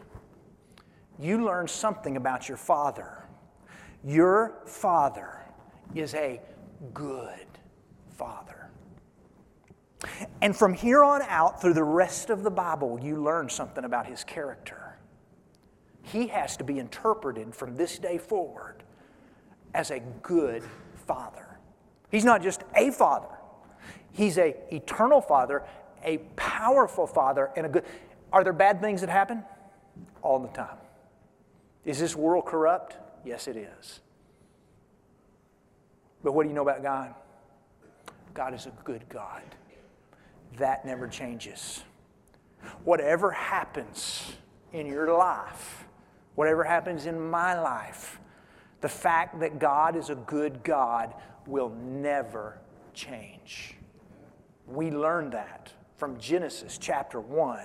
You 1.23 1.45
learn 1.45 1.69
something 1.69 2.17
about 2.17 2.49
your 2.49 2.57
Father. 2.57 3.23
Your 4.05 4.55
Father 4.67 5.41
is 5.95 6.15
a 6.15 6.41
good 6.93 7.47
Father. 8.19 8.69
And 10.41 10.57
from 10.57 10.75
here 10.75 11.05
on 11.05 11.23
out, 11.23 11.61
through 11.61 11.75
the 11.75 11.85
rest 11.85 12.29
of 12.29 12.43
the 12.43 12.51
Bible, 12.51 12.99
you 13.01 13.23
learn 13.23 13.49
something 13.49 13.85
about 13.85 14.07
his 14.07 14.25
character. 14.25 14.99
He 16.03 16.27
has 16.27 16.57
to 16.57 16.65
be 16.65 16.81
interpreted 16.81 17.55
from 17.55 17.77
this 17.77 18.01
day 18.01 18.19
forward 18.19 18.83
as 19.75 19.93
a 19.93 20.01
good 20.23 20.65
father. 21.07 21.57
He's 22.11 22.25
not 22.25 22.43
just 22.43 22.65
a 22.75 22.91
father, 22.91 23.39
he's 24.11 24.39
a 24.39 24.57
eternal 24.75 25.21
father, 25.21 25.63
a 26.03 26.19
powerful 26.35 27.07
father, 27.07 27.51
and 27.57 27.67
a 27.67 27.69
good. 27.69 27.85
Are 28.33 28.43
there 28.43 28.53
bad 28.53 28.81
things 28.81 29.03
that 29.03 29.11
happen? 29.11 29.45
All 30.23 30.41
the 30.41 30.49
time. 30.49 30.82
Is 31.85 31.99
this 31.99 32.15
world 32.15 32.47
corrupt? 32.47 32.97
Yes, 33.25 33.49
it 33.49 33.57
is. 33.57 34.01
But 36.23 36.33
what 36.33 36.45
do 36.45 36.49
you 36.49 36.55
know 36.55 36.63
about 36.63 36.83
God? 36.83 37.15
God 38.35 38.55
is 38.55 38.67
a 38.67 38.73
good 38.85 39.09
God 39.09 39.43
that 40.59 40.85
never 40.85 41.09
changes. 41.09 41.83
Whatever 42.85 43.31
happens 43.31 44.33
in 44.73 44.87
your 44.87 45.13
life, 45.17 45.85
whatever 46.35 46.65
happens 46.65 47.07
in 47.07 47.21
my 47.21 47.59
life, 47.59 48.21
the 48.81 48.89
fact 48.89 49.41
that 49.41 49.59
God 49.59 49.97
is 49.97 50.11
a 50.11 50.15
good 50.15 50.63
God 50.63 51.15
will 51.47 51.71
never 51.71 52.59
change. 52.95 53.77
We 54.67 54.91
learn 54.91 55.31
that 55.31 55.73
from 55.97 56.19
Genesis 56.19 56.79
chapter 56.79 57.21
1, 57.21 57.61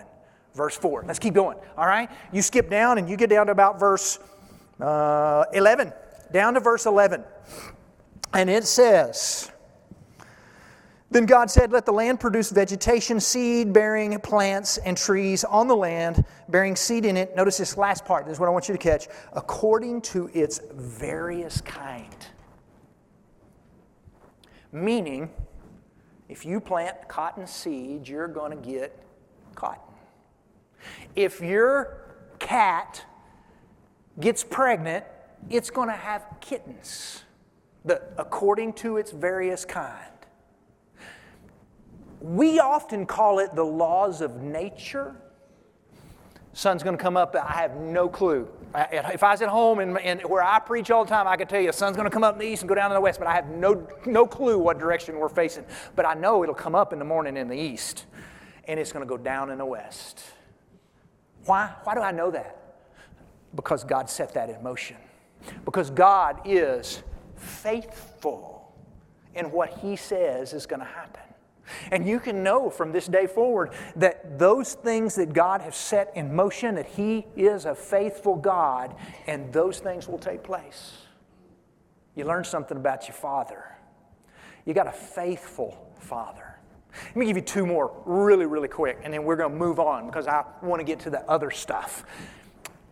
verse 0.58 0.76
4. 0.76 1.06
Let's 1.08 1.20
keep 1.20 1.34
going, 1.34 1.58
all 1.78 1.86
right? 1.86 2.10
You 2.34 2.42
skip 2.42 2.70
down 2.70 2.98
and 2.98 3.08
you 3.08 3.16
get 3.16 3.30
down 3.30 3.46
to 3.46 3.52
about 3.52 3.80
verse 3.80 4.20
uh, 4.82 5.46
11, 5.54 5.94
down 6.34 6.56
to 6.56 6.60
verse 6.60 6.86
11. 6.86 7.24
And 8.34 8.50
it 8.50 8.66
says, 8.66 9.52
then 11.10 11.26
God 11.26 11.50
said, 11.50 11.72
Let 11.72 11.86
the 11.86 11.94
land 11.94 12.20
produce 12.20 12.50
vegetation, 12.50 13.20
seed 13.20 13.72
bearing 13.72 14.20
plants 14.20 14.78
and 14.78 14.98
trees 14.98 15.44
on 15.44 15.68
the 15.68 15.76
land, 15.76 16.26
bearing 16.50 16.76
seed 16.76 17.06
in 17.06 17.16
it. 17.16 17.36
Notice 17.36 17.58
this 17.58 17.78
last 17.78 18.04
part. 18.04 18.26
This 18.26 18.34
is 18.34 18.40
what 18.40 18.48
I 18.48 18.50
want 18.50 18.68
you 18.68 18.74
to 18.74 18.80
catch. 18.80 19.08
According 19.34 20.02
to 20.02 20.30
its 20.34 20.60
various 20.74 21.62
kind. 21.62 22.28
Meaning, 24.74 25.30
if 26.28 26.46
you 26.46 26.60
plant 26.60 27.08
cotton 27.08 27.48
seed, 27.48 28.08
you're 28.08 28.28
going 28.28 28.52
to 28.52 28.70
get 28.70 29.02
cotton. 29.56 29.87
If 31.16 31.42
your 31.42 32.02
cat 32.40 33.04
gets 34.20 34.44
pregnant, 34.44 35.06
it's 35.50 35.70
going 35.70 35.90
to 35.90 35.96
have 35.96 36.26
kittens. 36.42 37.24
According 38.18 38.74
to 38.74 38.98
its 38.98 39.12
various 39.12 39.64
kind. 39.64 40.12
We 42.20 42.60
often 42.60 43.06
call 43.06 43.40
it 43.40 43.56
the 43.56 43.64
laws 43.64 44.22
of 44.22 44.42
nature. 44.42 45.16
Sun's 46.54 46.82
going 46.84 46.98
to 46.98 47.02
come 47.02 47.16
up, 47.16 47.36
I 47.36 47.54
have 47.54 47.76
no 47.76 48.10
clue. 48.10 48.48
If 48.92 49.24
I 49.24 49.32
was 49.32 49.42
at 49.42 49.50
home 49.50 49.80
and, 49.80 49.98
and, 50.00 50.22
where 50.24 50.44
I 50.44 50.60
preach 50.60 50.92
all 50.92 51.06
the 51.06 51.10
time, 51.10 51.28
I 51.28 51.38
could 51.38 51.48
tell 51.48 51.62
you 51.62 51.68
the 51.68 51.74
sun's 51.74 51.96
going 51.96 52.10
to 52.10 52.14
come 52.14 52.24
up 52.24 52.34
in 52.34 52.40
the 52.40 52.46
east 52.46 52.64
and 52.64 52.70
go 52.70 52.76
down 52.76 52.92
in 52.92 52.96
the 52.96 53.02
west, 53.02 53.20
but 53.20 53.28
I 53.28 53.34
have 53.34 53.48
no, 53.50 53.88
no 54.06 54.26
clue 54.26 54.58
what 54.58 54.80
direction 54.80 55.18
we're 55.18 55.30
facing. 55.30 55.66
But 55.96 56.06
I 56.06 56.16
know 56.16 56.44
it'll 56.44 56.56
come 56.56 56.76
up 56.76 56.94
in 56.94 57.00
the 57.00 57.06
morning 57.06 57.38
in 57.38 57.48
the 57.48 57.56
east 57.56 58.06
and 58.66 58.80
it's 58.80 58.92
going 58.92 59.06
to 59.06 59.10
go 59.10 59.18
down 59.18 59.52
in 59.52 59.60
the 59.60 59.66
west. 59.66 60.24
Why? 61.48 61.74
Why 61.84 61.96
do 61.96 62.02
I 62.02 62.12
know 62.12 62.30
that? 62.32 62.56
Because 63.56 63.84
God 63.84 64.10
set 64.10 64.34
that 64.36 64.50
in 64.50 64.62
motion. 64.62 64.98
Because 65.66 65.90
God 65.90 66.42
is 66.46 67.02
faithful 67.36 68.74
in 69.34 69.52
what 69.52 69.70
He 69.80 69.96
says 69.96 70.54
is 70.54 70.66
going 70.66 70.82
to 70.82 70.86
happen. 70.86 71.22
And 71.92 72.08
you 72.08 72.20
can 72.20 72.44
know 72.44 72.70
from 72.70 72.92
this 72.92 73.08
day 73.08 73.28
forward 73.28 73.72
that 73.96 74.40
those 74.40 74.74
things 74.74 75.16
that 75.16 75.34
God 75.34 75.62
has 75.62 75.76
set 75.76 76.12
in 76.16 76.34
motion, 76.34 76.76
that 76.76 76.86
He 76.86 77.26
is 77.36 77.66
a 77.66 77.76
faithful 77.76 78.36
God, 78.36 78.96
and 79.26 79.52
those 79.52 79.80
things 79.80 80.08
will 80.08 80.20
take 80.20 80.44
place. 80.44 80.94
You 82.16 82.26
learn 82.26 82.44
something 82.44 82.78
about 82.78 83.08
your 83.08 83.16
Father. 83.16 83.64
You 84.66 84.74
got 84.74 84.88
a 84.88 84.92
faithful 84.92 85.94
Father. 86.00 86.47
Let 87.08 87.16
me 87.16 87.26
give 87.26 87.38
you 87.38 87.44
two 87.44 87.66
more 87.66 87.92
really, 88.06 88.46
really 88.46 88.68
quick, 88.68 89.00
and 89.04 89.14
then 89.14 89.24
we're 89.24 89.36
going 89.36 89.52
to 89.52 89.58
move 89.58 89.80
on 89.80 90.08
because 90.08 90.28
I 90.28 90.44
want 90.62 90.80
to 90.80 90.84
get 90.84 91.00
to 91.02 91.10
the 91.10 91.22
other 91.30 91.52
stuff. 91.52 92.06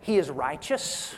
He 0.00 0.18
is 0.18 0.30
righteous. 0.30 1.14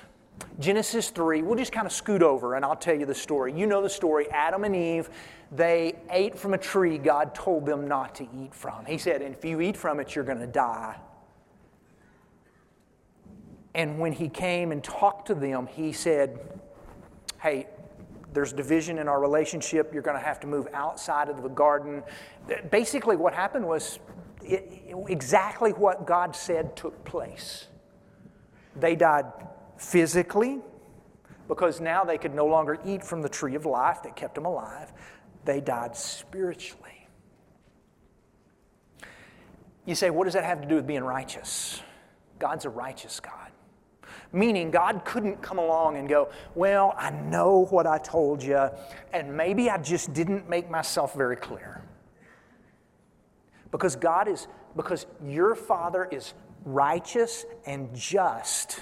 Genesis 0.59 1.11
3, 1.11 1.43
we'll 1.43 1.59
just 1.59 1.73
kind 1.73 1.87
of 1.87 1.93
scoot 1.93 2.23
over 2.23 2.55
and 2.55 2.65
I'll 2.65 2.77
tell 2.77 2.95
you 2.95 3.07
the 3.07 3.15
story. 3.15 3.53
You 3.53 3.67
know 3.67 3.83
the 3.83 3.91
story. 3.91 4.29
Adam 4.31 4.65
and 4.65 4.75
Eve 4.75 5.11
they 5.51 5.95
ate 6.11 6.39
from 6.39 6.55
a 6.55 6.59
tree 6.59 6.99
God 6.99 7.35
told 7.35 7.65
them 7.65 7.89
not 7.89 8.15
to 8.17 8.29
eat 8.39 8.55
from. 8.55 8.85
He 8.85 8.99
said, 8.99 9.23
and 9.23 9.35
if 9.35 9.45
you 9.45 9.61
eat 9.61 9.77
from 9.77 9.99
it, 9.99 10.15
you're 10.15 10.25
going 10.25 10.41
to 10.41 10.47
die. 10.47 10.97
And 13.75 13.99
when 13.99 14.13
he 14.13 14.29
came 14.29 14.73
and 14.73 14.83
talked 14.83 15.29
to 15.29 15.35
them, 15.35 15.67
he 15.67 15.93
said, 15.93 16.39
Hey, 17.41 17.69
there's 18.39 18.53
division 18.53 18.99
in 18.99 19.09
our 19.09 19.21
relationship. 19.21 19.93
You're 19.93 20.03
going 20.03 20.17
to 20.17 20.25
have 20.25 20.39
to 20.41 20.47
move 20.47 20.69
outside 20.73 21.29
of 21.29 21.43
the 21.43 21.49
garden. 21.49 22.05
Basically, 22.71 23.17
what 23.17 23.35
happened 23.35 23.67
was 23.67 23.99
it, 24.45 24.95
exactly 25.09 25.73
what 25.73 26.07
God 26.07 26.37
said 26.37 26.77
took 26.77 27.05
place. 27.05 27.67
They 28.77 28.95
died 28.95 29.25
physically 29.77 30.61
because 31.49 31.81
now 31.81 32.05
they 32.05 32.17
could 32.17 32.33
no 32.33 32.47
longer 32.47 32.79
eat 32.85 33.03
from 33.03 33.23
the 33.23 33.29
tree 33.29 33.57
of 33.57 33.67
life 33.67 34.05
that 34.05 34.15
kept 34.15 34.37
them 34.37 34.47
alive 34.47 34.93
they 35.49 35.63
died 35.63 35.97
spiritually. 35.97 37.09
You 39.87 39.95
say, 39.95 40.11
what 40.11 40.25
does 40.25 40.35
that 40.35 40.45
have 40.45 40.61
to 40.61 40.69
do 40.69 40.75
with 40.75 40.87
being 40.87 41.03
righteous? 41.03 41.81
God's 42.39 42.67
a 42.67 42.69
righteous 42.69 43.19
God. 43.19 43.48
Meaning, 44.33 44.71
God 44.71 45.05
couldn't 45.05 45.41
come 45.41 45.59
along 45.59 45.97
and 45.97 46.09
go, 46.09 46.29
Well, 46.55 46.95
I 46.99 47.11
know 47.11 47.67
what 47.71 47.87
I 47.87 47.99
told 47.99 48.43
you, 48.43 48.69
and 49.13 49.35
maybe 49.35 49.71
I 49.71 49.79
just 49.79 50.13
didn't 50.13 50.49
make 50.49 50.71
myself 50.71 51.15
very 51.15 51.37
clear. 51.37 51.83
Because 53.71 53.97
God 53.97 54.29
is, 54.29 54.47
because 54.77 55.07
your 55.25 55.55
Father 55.55 56.09
is 56.11 56.35
righteous 56.65 57.47
and 57.67 57.95
just, 57.95 58.81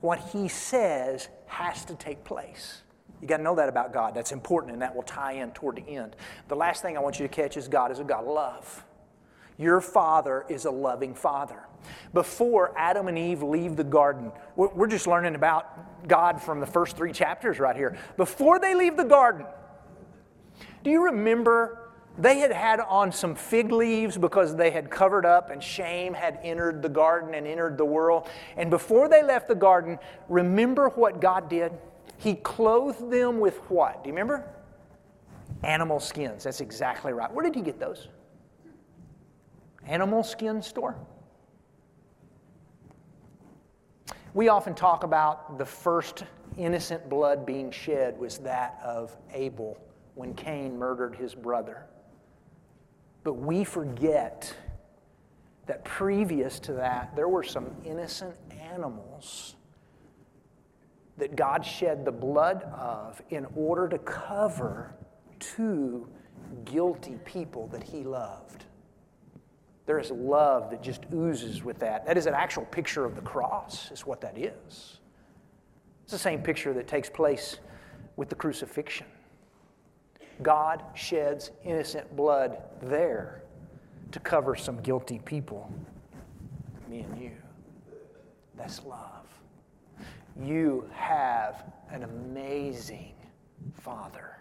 what 0.00 0.18
He 0.18 0.48
says 0.48 1.28
has 1.46 1.84
to 1.86 1.94
take 1.94 2.24
place. 2.24 2.82
You 3.20 3.28
got 3.28 3.38
to 3.38 3.42
know 3.42 3.56
that 3.56 3.68
about 3.68 3.92
God. 3.92 4.14
That's 4.14 4.32
important, 4.32 4.72
and 4.72 4.80
that 4.80 4.94
will 4.94 5.02
tie 5.02 5.32
in 5.32 5.50
toward 5.50 5.76
the 5.76 5.88
end. 5.88 6.16
The 6.48 6.56
last 6.56 6.82
thing 6.82 6.96
I 6.96 7.00
want 7.00 7.18
you 7.18 7.26
to 7.26 7.34
catch 7.34 7.56
is 7.56 7.68
God 7.68 7.90
is 7.90 7.98
a 7.98 8.04
God 8.04 8.24
of 8.24 8.32
love. 8.32 8.84
Your 9.58 9.80
Father 9.80 10.46
is 10.48 10.64
a 10.64 10.70
loving 10.70 11.14
Father. 11.14 11.67
Before 12.14 12.72
Adam 12.76 13.08
and 13.08 13.18
Eve 13.18 13.42
leave 13.42 13.76
the 13.76 13.84
garden, 13.84 14.32
we're 14.56 14.86
just 14.86 15.06
learning 15.06 15.34
about 15.34 16.06
God 16.08 16.40
from 16.42 16.60
the 16.60 16.66
first 16.66 16.96
three 16.96 17.12
chapters 17.12 17.58
right 17.58 17.76
here. 17.76 17.96
Before 18.16 18.58
they 18.58 18.74
leave 18.74 18.96
the 18.96 19.04
garden, 19.04 19.46
do 20.82 20.90
you 20.90 21.04
remember 21.04 21.90
they 22.18 22.38
had 22.38 22.50
had 22.50 22.80
on 22.80 23.12
some 23.12 23.34
fig 23.34 23.70
leaves 23.70 24.18
because 24.18 24.56
they 24.56 24.70
had 24.70 24.90
covered 24.90 25.24
up 25.24 25.50
and 25.50 25.62
shame 25.62 26.14
had 26.14 26.40
entered 26.42 26.82
the 26.82 26.88
garden 26.88 27.34
and 27.34 27.46
entered 27.46 27.78
the 27.78 27.84
world? 27.84 28.28
And 28.56 28.70
before 28.70 29.08
they 29.08 29.22
left 29.22 29.48
the 29.48 29.54
garden, 29.54 29.98
remember 30.28 30.88
what 30.90 31.20
God 31.20 31.48
did? 31.48 31.72
He 32.16 32.34
clothed 32.34 33.10
them 33.10 33.38
with 33.38 33.58
what? 33.70 34.02
Do 34.02 34.08
you 34.08 34.14
remember? 34.14 34.44
Animal 35.62 36.00
skins. 36.00 36.44
That's 36.44 36.60
exactly 36.60 37.12
right. 37.12 37.32
Where 37.32 37.44
did 37.44 37.54
he 37.54 37.62
get 37.62 37.78
those? 37.78 38.08
Animal 39.86 40.22
skin 40.22 40.60
store? 40.62 40.96
We 44.34 44.48
often 44.48 44.74
talk 44.74 45.04
about 45.04 45.58
the 45.58 45.64
first 45.64 46.24
innocent 46.56 47.08
blood 47.08 47.46
being 47.46 47.70
shed 47.70 48.18
was 48.18 48.38
that 48.38 48.78
of 48.84 49.16
Abel 49.32 49.78
when 50.14 50.34
Cain 50.34 50.78
murdered 50.78 51.16
his 51.16 51.34
brother. 51.34 51.86
But 53.24 53.34
we 53.34 53.64
forget 53.64 54.54
that 55.66 55.84
previous 55.84 56.58
to 56.60 56.72
that, 56.74 57.14
there 57.14 57.28
were 57.28 57.42
some 57.42 57.70
innocent 57.84 58.34
animals 58.72 59.54
that 61.18 61.36
God 61.36 61.64
shed 61.64 62.04
the 62.04 62.12
blood 62.12 62.62
of 62.74 63.20
in 63.30 63.46
order 63.56 63.88
to 63.88 63.98
cover 63.98 64.94
two 65.38 66.08
guilty 66.64 67.16
people 67.24 67.66
that 67.68 67.82
He 67.82 68.02
loved. 68.02 68.64
There 69.88 69.98
is 69.98 70.10
love 70.10 70.68
that 70.68 70.82
just 70.82 71.06
oozes 71.14 71.64
with 71.64 71.78
that. 71.78 72.04
That 72.04 72.18
is 72.18 72.26
an 72.26 72.34
actual 72.34 72.66
picture 72.66 73.06
of 73.06 73.16
the 73.16 73.22
cross, 73.22 73.90
is 73.90 74.04
what 74.04 74.20
that 74.20 74.36
is. 74.36 74.98
It's 76.02 76.12
the 76.12 76.18
same 76.18 76.42
picture 76.42 76.74
that 76.74 76.86
takes 76.86 77.08
place 77.08 77.56
with 78.16 78.28
the 78.28 78.34
crucifixion. 78.34 79.06
God 80.42 80.82
sheds 80.92 81.52
innocent 81.64 82.14
blood 82.14 82.58
there 82.82 83.44
to 84.12 84.20
cover 84.20 84.54
some 84.54 84.78
guilty 84.82 85.22
people. 85.24 85.72
Me 86.86 87.00
and 87.00 87.18
you. 87.18 87.30
That's 88.58 88.84
love. 88.84 89.24
You 90.38 90.86
have 90.92 91.64
an 91.90 92.02
amazing 92.02 93.14
Father. 93.72 94.36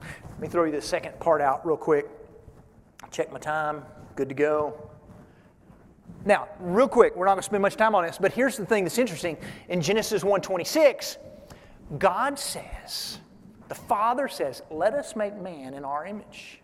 Let 0.00 0.40
me 0.40 0.48
throw 0.48 0.64
you 0.64 0.72
the 0.72 0.82
second 0.82 1.20
part 1.20 1.40
out 1.40 1.64
real 1.64 1.76
quick. 1.76 2.10
Check 3.10 3.32
my 3.32 3.38
time. 3.38 3.84
Good 4.16 4.28
to 4.28 4.34
go. 4.34 4.90
Now, 6.24 6.48
real 6.60 6.88
quick, 6.88 7.16
we're 7.16 7.26
not 7.26 7.32
going 7.32 7.42
to 7.42 7.46
spend 7.46 7.62
much 7.62 7.76
time 7.76 7.94
on 7.94 8.04
this, 8.04 8.18
but 8.18 8.32
here's 8.32 8.56
the 8.56 8.66
thing 8.66 8.84
that's 8.84 8.98
interesting. 8.98 9.36
In 9.68 9.80
Genesis 9.80 10.22
1:26, 10.24 11.18
God 11.98 12.38
says, 12.38 13.18
the 13.68 13.74
Father 13.74 14.28
says, 14.28 14.62
"Let 14.70 14.94
us 14.94 15.16
make 15.16 15.36
man 15.36 15.74
in 15.74 15.84
our 15.84 16.06
image." 16.06 16.60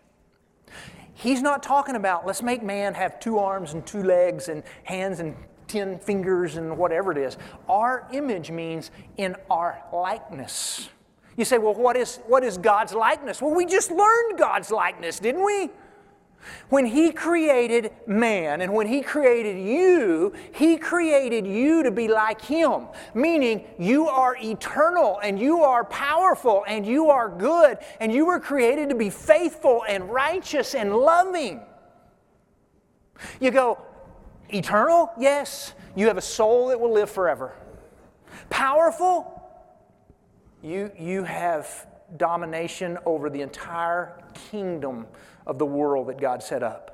He's 1.13 1.41
not 1.41 1.63
talking 1.63 1.95
about 1.95 2.25
let's 2.25 2.41
make 2.41 2.61
man 2.61 2.93
have 2.93 3.19
two 3.19 3.39
arms 3.39 3.73
and 3.73 3.85
two 3.85 4.03
legs 4.03 4.49
and 4.49 4.63
hands 4.83 5.19
and 5.19 5.35
10 5.67 5.99
fingers 5.99 6.57
and 6.57 6.77
whatever 6.77 7.11
it 7.11 7.17
is. 7.17 7.37
Our 7.67 8.07
image 8.11 8.51
means 8.51 8.91
in 9.17 9.35
our 9.49 9.81
likeness. 9.91 10.89
You 11.37 11.45
say, 11.45 11.57
well, 11.57 11.73
what 11.73 11.97
is, 11.97 12.17
what 12.27 12.43
is 12.43 12.57
God's 12.57 12.93
likeness? 12.93 13.41
Well, 13.41 13.53
we 13.53 13.65
just 13.65 13.91
learned 13.91 14.37
God's 14.37 14.71
likeness, 14.71 15.19
didn't 15.19 15.43
we? 15.43 15.69
When 16.69 16.85
He 16.85 17.11
created 17.11 17.91
man 18.07 18.61
and 18.61 18.73
when 18.73 18.87
He 18.87 19.01
created 19.01 19.57
you, 19.59 20.33
He 20.53 20.77
created 20.77 21.45
you 21.45 21.83
to 21.83 21.91
be 21.91 22.07
like 22.07 22.41
Him, 22.41 22.87
meaning 23.13 23.65
you 23.77 24.07
are 24.07 24.37
eternal 24.41 25.19
and 25.23 25.39
you 25.39 25.61
are 25.61 25.83
powerful 25.85 26.63
and 26.67 26.85
you 26.85 27.09
are 27.09 27.29
good 27.29 27.77
and 27.99 28.11
you 28.11 28.25
were 28.25 28.39
created 28.39 28.89
to 28.89 28.95
be 28.95 29.09
faithful 29.09 29.83
and 29.87 30.09
righteous 30.09 30.75
and 30.75 30.95
loving. 30.95 31.61
You 33.39 33.51
go, 33.51 33.81
eternal? 34.49 35.11
Yes. 35.19 35.73
You 35.95 36.07
have 36.07 36.17
a 36.17 36.21
soul 36.21 36.67
that 36.67 36.79
will 36.79 36.91
live 36.91 37.09
forever. 37.09 37.55
Powerful? 38.49 39.31
You, 40.61 40.91
you 40.97 41.23
have 41.23 41.87
domination 42.17 42.97
over 43.05 43.29
the 43.29 43.41
entire 43.41 44.21
kingdom 44.51 45.07
of 45.45 45.57
the 45.57 45.65
world 45.65 46.07
that 46.07 46.19
God 46.19 46.41
set 46.41 46.63
up. 46.63 46.91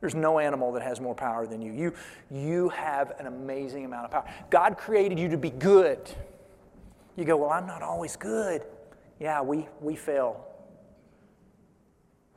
There's 0.00 0.14
no 0.14 0.38
animal 0.38 0.72
that 0.72 0.82
has 0.82 1.00
more 1.00 1.14
power 1.14 1.46
than 1.46 1.62
you. 1.62 1.72
You, 1.72 1.94
you 2.30 2.68
have 2.70 3.12
an 3.18 3.26
amazing 3.26 3.84
amount 3.84 4.06
of 4.06 4.10
power. 4.10 4.24
God 4.50 4.76
created 4.76 5.18
you 5.18 5.28
to 5.28 5.38
be 5.38 5.50
good. 5.50 5.98
You 7.16 7.24
go, 7.24 7.36
Well, 7.36 7.50
I'm 7.50 7.66
not 7.66 7.82
always 7.82 8.16
good. 8.16 8.62
Yeah, 9.18 9.40
we, 9.40 9.66
we 9.80 9.96
fail. 9.96 10.44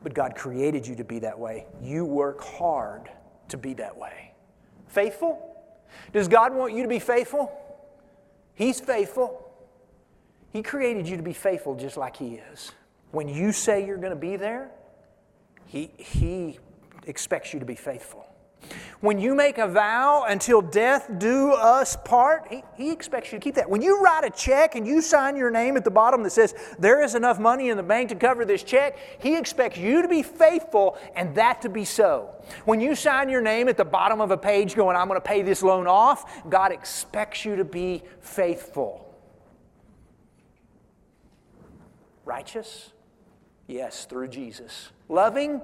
But 0.01 0.13
God 0.13 0.35
created 0.35 0.87
you 0.87 0.95
to 0.95 1.03
be 1.03 1.19
that 1.19 1.37
way. 1.37 1.65
You 1.81 2.05
work 2.05 2.41
hard 2.41 3.09
to 3.49 3.57
be 3.57 3.73
that 3.73 3.97
way. 3.97 4.31
Faithful? 4.87 5.45
Does 6.13 6.27
God 6.29 6.53
want 6.53 6.73
you 6.73 6.83
to 6.83 6.89
be 6.89 6.99
faithful? 6.99 7.51
He's 8.53 8.79
faithful. 8.79 9.48
He 10.51 10.63
created 10.63 11.07
you 11.07 11.17
to 11.17 11.23
be 11.23 11.33
faithful 11.33 11.75
just 11.75 11.97
like 11.97 12.15
He 12.15 12.39
is. 12.51 12.71
When 13.11 13.27
you 13.27 13.51
say 13.51 13.85
you're 13.85 13.97
going 13.97 14.11
to 14.11 14.15
be 14.15 14.35
there, 14.35 14.71
he, 15.65 15.91
he 15.97 16.59
expects 17.05 17.53
you 17.53 17.59
to 17.59 17.65
be 17.65 17.75
faithful. 17.75 18.25
When 19.01 19.19
you 19.19 19.35
make 19.35 19.57
a 19.57 19.67
vow 19.67 20.25
until 20.27 20.61
death 20.61 21.09
do 21.19 21.53
us 21.53 21.95
part, 21.95 22.47
he, 22.49 22.63
he, 22.75 22.91
expects 22.91 23.31
you 23.31 23.39
to 23.39 23.43
keep 23.43 23.55
that. 23.55 23.69
When 23.69 23.81
you 23.81 24.01
write 24.01 24.25
a 24.25 24.29
check 24.29 24.75
and 24.75 24.85
you 24.85 25.01
sign 25.01 25.37
your 25.37 25.49
name 25.49 25.77
at 25.77 25.85
the 25.85 25.91
bottom 25.91 26.23
that 26.23 26.31
says, 26.31 26.53
there 26.77 27.01
is 27.01 27.15
enough 27.15 27.39
money 27.39 27.69
in 27.69 27.77
the 27.77 27.83
bank 27.83 28.09
to 28.09 28.15
cover 28.15 28.43
this 28.43 28.61
check, 28.61 28.97
he 29.21 29.37
expects 29.37 29.77
you 29.77 30.01
to 30.01 30.09
be 30.09 30.21
faithful 30.21 30.97
and 31.15 31.33
that 31.35 31.61
to 31.61 31.69
be 31.69 31.85
so. 31.85 32.29
When 32.65 32.81
you 32.81 32.95
sign 32.95 33.29
your 33.29 33.41
name 33.41 33.69
at 33.69 33.77
the 33.77 33.85
bottom 33.85 34.19
of 34.19 34.31
a 34.31 34.37
page 34.37 34.75
going, 34.75 34.97
I'm 34.97 35.07
going 35.07 35.21
to 35.21 35.25
pay 35.25 35.41
this 35.41 35.63
loan 35.63 35.87
off, 35.87 36.49
God 36.49 36.73
expects 36.73 37.45
you 37.45 37.55
to 37.55 37.65
be 37.65 38.03
faithful. 38.19 39.08
Righteous? 42.29 42.91
Yes, 43.65 44.05
through 44.05 44.27
Jesus. 44.27 44.91
Loving, 45.09 45.61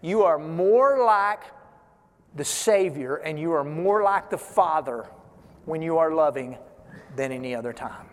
you 0.00 0.24
are 0.24 0.36
more 0.36 1.04
like 1.04 1.44
the 2.34 2.44
Savior 2.44 3.14
and 3.18 3.38
you 3.38 3.52
are 3.52 3.62
more 3.62 4.02
like 4.02 4.28
the 4.28 4.36
Father 4.36 5.08
when 5.64 5.80
you 5.80 5.98
are 5.98 6.12
loving 6.12 6.58
than 7.14 7.30
any 7.30 7.54
other 7.54 7.72
time. 7.72 8.08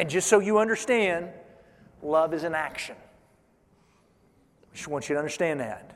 And 0.00 0.10
just 0.10 0.28
so 0.28 0.40
you 0.40 0.58
understand, 0.58 1.28
love 2.02 2.34
is 2.34 2.42
an 2.42 2.56
action. 2.56 2.96
I 4.72 4.74
just 4.74 4.88
want 4.88 5.08
you 5.08 5.14
to 5.14 5.20
understand 5.20 5.60
that. 5.60 5.94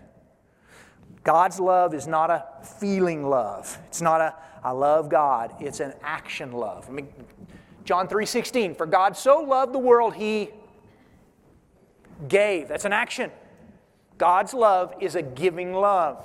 God's 1.24 1.59
love 1.59 1.92
is 1.92 2.07
not 2.07 2.30
a 2.30 2.44
feeling 2.78 3.28
love. 3.28 3.76
It's 3.88 4.00
not 4.00 4.20
a 4.20 4.33
I 4.62 4.70
love 4.70 5.09
God. 5.09 5.57
It's 5.59 5.80
an 5.80 5.92
action 6.04 6.52
love. 6.52 6.87
I 6.88 6.92
mean, 6.92 7.09
John 7.85 8.07
3:16, 8.07 8.76
for 8.76 8.87
God 8.87 9.16
so 9.16 9.40
loved 9.40 9.72
the 9.72 9.80
world 9.80 10.14
he 10.14 10.50
Gave. 12.28 12.68
That's 12.68 12.84
an 12.84 12.92
action. 12.92 13.30
God's 14.18 14.54
love 14.54 14.94
is 15.00 15.14
a 15.14 15.22
giving 15.22 15.72
love. 15.72 16.24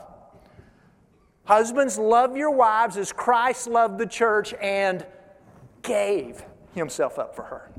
Husbands, 1.46 1.98
love 1.98 2.38
your 2.38 2.52
wives 2.52 2.96
as 2.98 3.12
Christ 3.12 3.68
loved 3.68 3.98
the 3.98 4.06
church 4.06 4.54
and 4.62 5.06
gave 5.82 6.44
himself 6.76 7.18
up 7.18 7.36
for 7.36 7.44
her. 7.44 7.72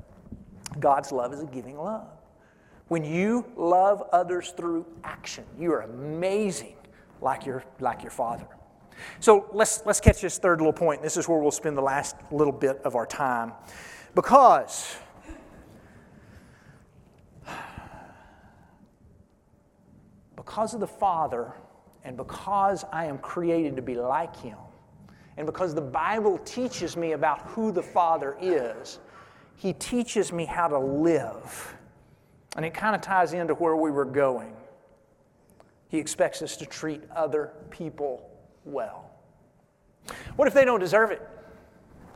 God's 0.81 1.13
love 1.13 1.33
is 1.33 1.41
a 1.41 1.47
giving 1.47 1.79
love. 1.79 2.09
When 2.89 3.05
you 3.05 3.47
love 3.57 4.03
others 4.13 4.53
through 4.57 4.85
action, 5.05 5.45
you 5.57 5.73
are 5.73 5.83
amazing 5.83 6.75
like 7.21 7.47
your, 7.47 7.63
like 7.79 8.03
your 8.03 8.11
father. 8.11 8.49
So 9.21 9.49
let's, 9.53 9.83
let's 9.87 10.01
catch 10.01 10.21
this 10.21 10.39
third 10.39 10.59
little 10.59 10.73
point. 10.73 11.03
This 11.03 11.17
is 11.17 11.29
where 11.29 11.39
we'll 11.39 11.53
spend 11.53 11.77
the 11.77 11.83
last 11.83 12.17
little 12.33 12.53
bit 12.53 12.81
of 12.85 12.97
our 12.97 13.07
time. 13.07 13.53
Because 14.15 14.97
because 20.41 20.73
of 20.73 20.81
the 20.81 20.87
Father 20.87 21.53
and 22.03 22.17
because 22.17 22.83
I 22.91 23.05
am 23.05 23.19
created 23.19 23.77
to 23.77 23.83
be 23.83 23.95
like 23.95 24.35
Him, 24.37 24.57
and 25.37 25.45
because 25.45 25.75
the 25.75 25.83
Bible 25.83 26.39
teaches 26.39 26.97
me 26.97 27.13
about 27.13 27.43
who 27.43 27.71
the 27.71 27.83
Father 27.83 28.39
is, 28.41 29.01
He 29.57 29.75
teaches 29.75 30.33
me 30.33 30.47
how 30.47 30.67
to 30.67 30.79
live. 30.79 31.75
And 32.57 32.65
it 32.65 32.73
kind 32.73 32.97
of 32.97 33.03
ties 33.03 33.35
into 33.35 33.53
where 33.55 33.77
we 33.77 33.91
were 33.91 34.07
going. 34.07 34.57
He 35.89 35.99
expects 35.99 36.41
us 36.41 36.57
to 36.57 36.65
treat 36.65 37.03
other 37.15 37.53
people 37.69 38.27
well. 38.65 39.11
What 40.37 40.49
if 40.49 40.55
they 40.55 40.65
don't 40.65 40.81
deserve 40.81 41.11
it? 41.11 41.21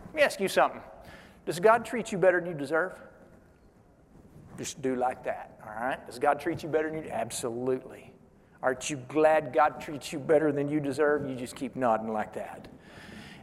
Let 0.07 0.15
me 0.15 0.23
ask 0.23 0.41
you 0.41 0.49
something. 0.49 0.81
Does 1.45 1.61
God 1.61 1.85
treat 1.85 2.11
you 2.11 2.17
better 2.17 2.41
than 2.41 2.49
you 2.49 2.55
deserve? 2.55 2.99
Just 4.57 4.81
do 4.81 4.97
like 4.97 5.25
that, 5.25 5.61
all 5.63 5.75
right? 5.75 6.05
Does 6.07 6.19
God 6.19 6.41
treat 6.41 6.63
you 6.63 6.71
better 6.71 6.91
than 6.91 7.05
you? 7.05 7.11
Absolutely. 7.11 8.14
Aren't 8.65 8.89
you 8.89 8.97
glad 9.09 9.53
God 9.53 9.79
treats 9.79 10.11
you 10.11 10.19
better 10.19 10.51
than 10.51 10.71
you 10.71 10.81
deserve? 10.81 11.29
You 11.29 11.37
just 11.37 11.55
keep 11.55 11.77
nodding 11.77 12.11
like 12.11 12.33
that. 12.33 12.67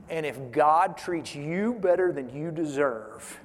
And 0.10 0.26
if 0.26 0.52
God 0.52 0.98
treats 0.98 1.36
you 1.36 1.76
better 1.76 2.12
than 2.12 2.36
you 2.36 2.50
deserve, 2.50 3.40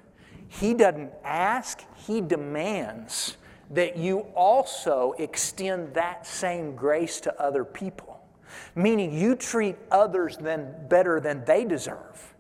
He 0.49 0.73
doesn't 0.73 1.13
ask, 1.23 1.83
He 1.95 2.23
demands 2.23 3.37
that 3.73 3.99
you 3.99 4.21
also 4.35 5.15
extend 5.19 5.93
that 5.93 6.27
same 6.27 6.75
grace 6.75 7.21
to 7.21 7.41
other 7.41 7.63
people. 7.63 8.27
Meaning 8.75 9.13
you 9.13 9.37
treat 9.37 9.77
others 9.91 10.39
than, 10.39 10.75
better 10.89 11.21
than 11.21 11.45
they 11.45 11.67
deserve. 11.67 12.35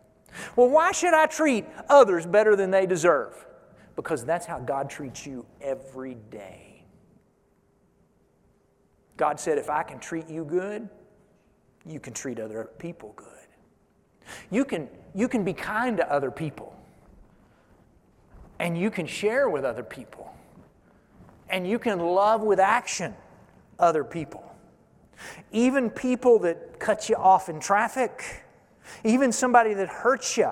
Well, 0.56 0.70
why 0.70 0.92
should 0.92 1.12
I 1.12 1.26
treat 1.26 1.66
others 1.90 2.24
better 2.24 2.56
than 2.56 2.70
they 2.70 2.86
deserve? 2.86 3.34
Because 3.96 4.24
that's 4.24 4.46
how 4.46 4.60
God 4.60 4.88
treats 4.88 5.26
you 5.26 5.44
every 5.60 6.14
day. 6.30 6.65
God 9.16 9.40
said, 9.40 9.58
if 9.58 9.70
I 9.70 9.82
can 9.82 9.98
treat 9.98 10.28
you 10.28 10.44
good, 10.44 10.88
you 11.86 12.00
can 12.00 12.12
treat 12.12 12.38
other 12.40 12.70
people 12.78 13.12
good. 13.16 13.28
You 14.50 14.64
can, 14.64 14.88
you 15.14 15.28
can 15.28 15.44
be 15.44 15.52
kind 15.52 15.96
to 15.98 16.12
other 16.12 16.30
people. 16.30 16.74
And 18.58 18.76
you 18.76 18.90
can 18.90 19.06
share 19.06 19.48
with 19.48 19.64
other 19.64 19.82
people. 19.82 20.34
And 21.48 21.66
you 21.66 21.78
can 21.78 21.98
love 22.00 22.42
with 22.42 22.58
action. 22.58 23.14
other 23.78 24.04
people. 24.04 24.42
Even 25.52 25.90
people 25.90 26.38
that 26.40 26.78
cut 26.78 27.08
you 27.08 27.16
off 27.16 27.48
in 27.48 27.60
traffic, 27.60 28.44
even 29.04 29.32
somebody 29.32 29.74
that 29.74 29.88
hurts 29.88 30.36
you, 30.36 30.50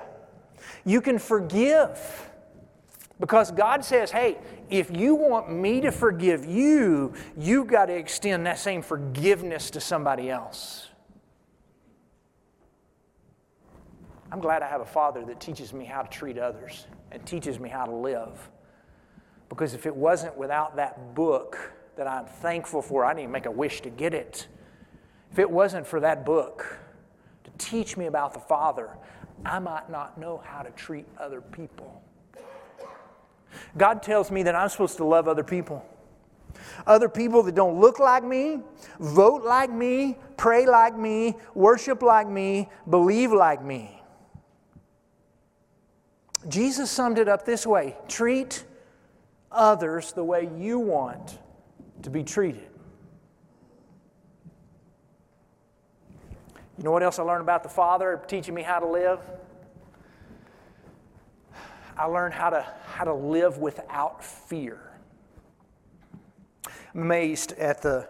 you 0.84 1.00
can 1.00 1.18
forgive. 1.18 2.30
Because 3.20 3.50
God 3.50 3.84
says, 3.84 4.10
hey, 4.10 4.38
if 4.78 4.90
you 4.94 5.14
want 5.14 5.52
me 5.52 5.80
to 5.82 5.92
forgive 5.92 6.44
you, 6.44 7.14
you've 7.36 7.66
got 7.66 7.86
to 7.86 7.94
extend 7.94 8.46
that 8.46 8.58
same 8.58 8.82
forgiveness 8.82 9.70
to 9.70 9.80
somebody 9.80 10.30
else. 10.30 10.88
I'm 14.32 14.40
glad 14.40 14.62
I 14.62 14.68
have 14.68 14.80
a 14.80 14.86
father 14.86 15.24
that 15.26 15.40
teaches 15.40 15.72
me 15.72 15.84
how 15.84 16.02
to 16.02 16.10
treat 16.10 16.38
others 16.38 16.86
and 17.12 17.24
teaches 17.24 17.60
me 17.60 17.68
how 17.68 17.86
to 17.86 17.94
live. 17.94 18.50
Because 19.48 19.74
if 19.74 19.86
it 19.86 19.94
wasn't 19.94 20.36
without 20.36 20.76
that 20.76 21.14
book 21.14 21.72
that 21.96 22.08
I'm 22.08 22.26
thankful 22.26 22.82
for, 22.82 23.04
I 23.04 23.14
didn't 23.14 23.30
make 23.30 23.46
a 23.46 23.50
wish 23.50 23.80
to 23.82 23.90
get 23.90 24.12
it. 24.12 24.48
If 25.30 25.38
it 25.38 25.48
wasn't 25.48 25.86
for 25.86 26.00
that 26.00 26.24
book 26.24 26.78
to 27.44 27.50
teach 27.58 27.96
me 27.96 28.06
about 28.06 28.34
the 28.34 28.40
Father, 28.40 28.90
I 29.44 29.58
might 29.58 29.90
not 29.90 30.18
know 30.18 30.42
how 30.44 30.62
to 30.62 30.70
treat 30.70 31.06
other 31.18 31.40
people. 31.40 32.03
God 33.76 34.02
tells 34.02 34.30
me 34.30 34.42
that 34.44 34.54
I'm 34.54 34.68
supposed 34.68 34.96
to 34.98 35.04
love 35.04 35.28
other 35.28 35.44
people. 35.44 35.84
Other 36.86 37.08
people 37.08 37.42
that 37.44 37.54
don't 37.54 37.80
look 37.80 37.98
like 37.98 38.24
me, 38.24 38.60
vote 39.00 39.44
like 39.44 39.70
me, 39.70 40.16
pray 40.36 40.66
like 40.66 40.96
me, 40.96 41.34
worship 41.54 42.02
like 42.02 42.28
me, 42.28 42.68
believe 42.88 43.32
like 43.32 43.62
me. 43.62 44.00
Jesus 46.48 46.90
summed 46.90 47.18
it 47.18 47.28
up 47.28 47.44
this 47.44 47.66
way 47.66 47.96
treat 48.06 48.64
others 49.50 50.12
the 50.12 50.24
way 50.24 50.48
you 50.58 50.78
want 50.78 51.38
to 52.02 52.10
be 52.10 52.22
treated. 52.22 52.68
You 56.76 56.82
know 56.82 56.90
what 56.90 57.02
else 57.02 57.18
I 57.18 57.22
learned 57.22 57.42
about 57.42 57.62
the 57.62 57.68
Father 57.68 58.20
teaching 58.26 58.52
me 58.54 58.62
how 58.62 58.80
to 58.80 58.86
live? 58.86 59.20
I 61.96 62.06
learned 62.06 62.34
how 62.34 62.50
to, 62.50 62.66
how 62.94 63.04
to 63.04 63.12
live 63.12 63.58
without 63.58 64.22
fear. 64.22 64.78
I'm 66.94 67.02
amazed 67.02 67.52
at 67.52 67.82
the. 67.82 68.08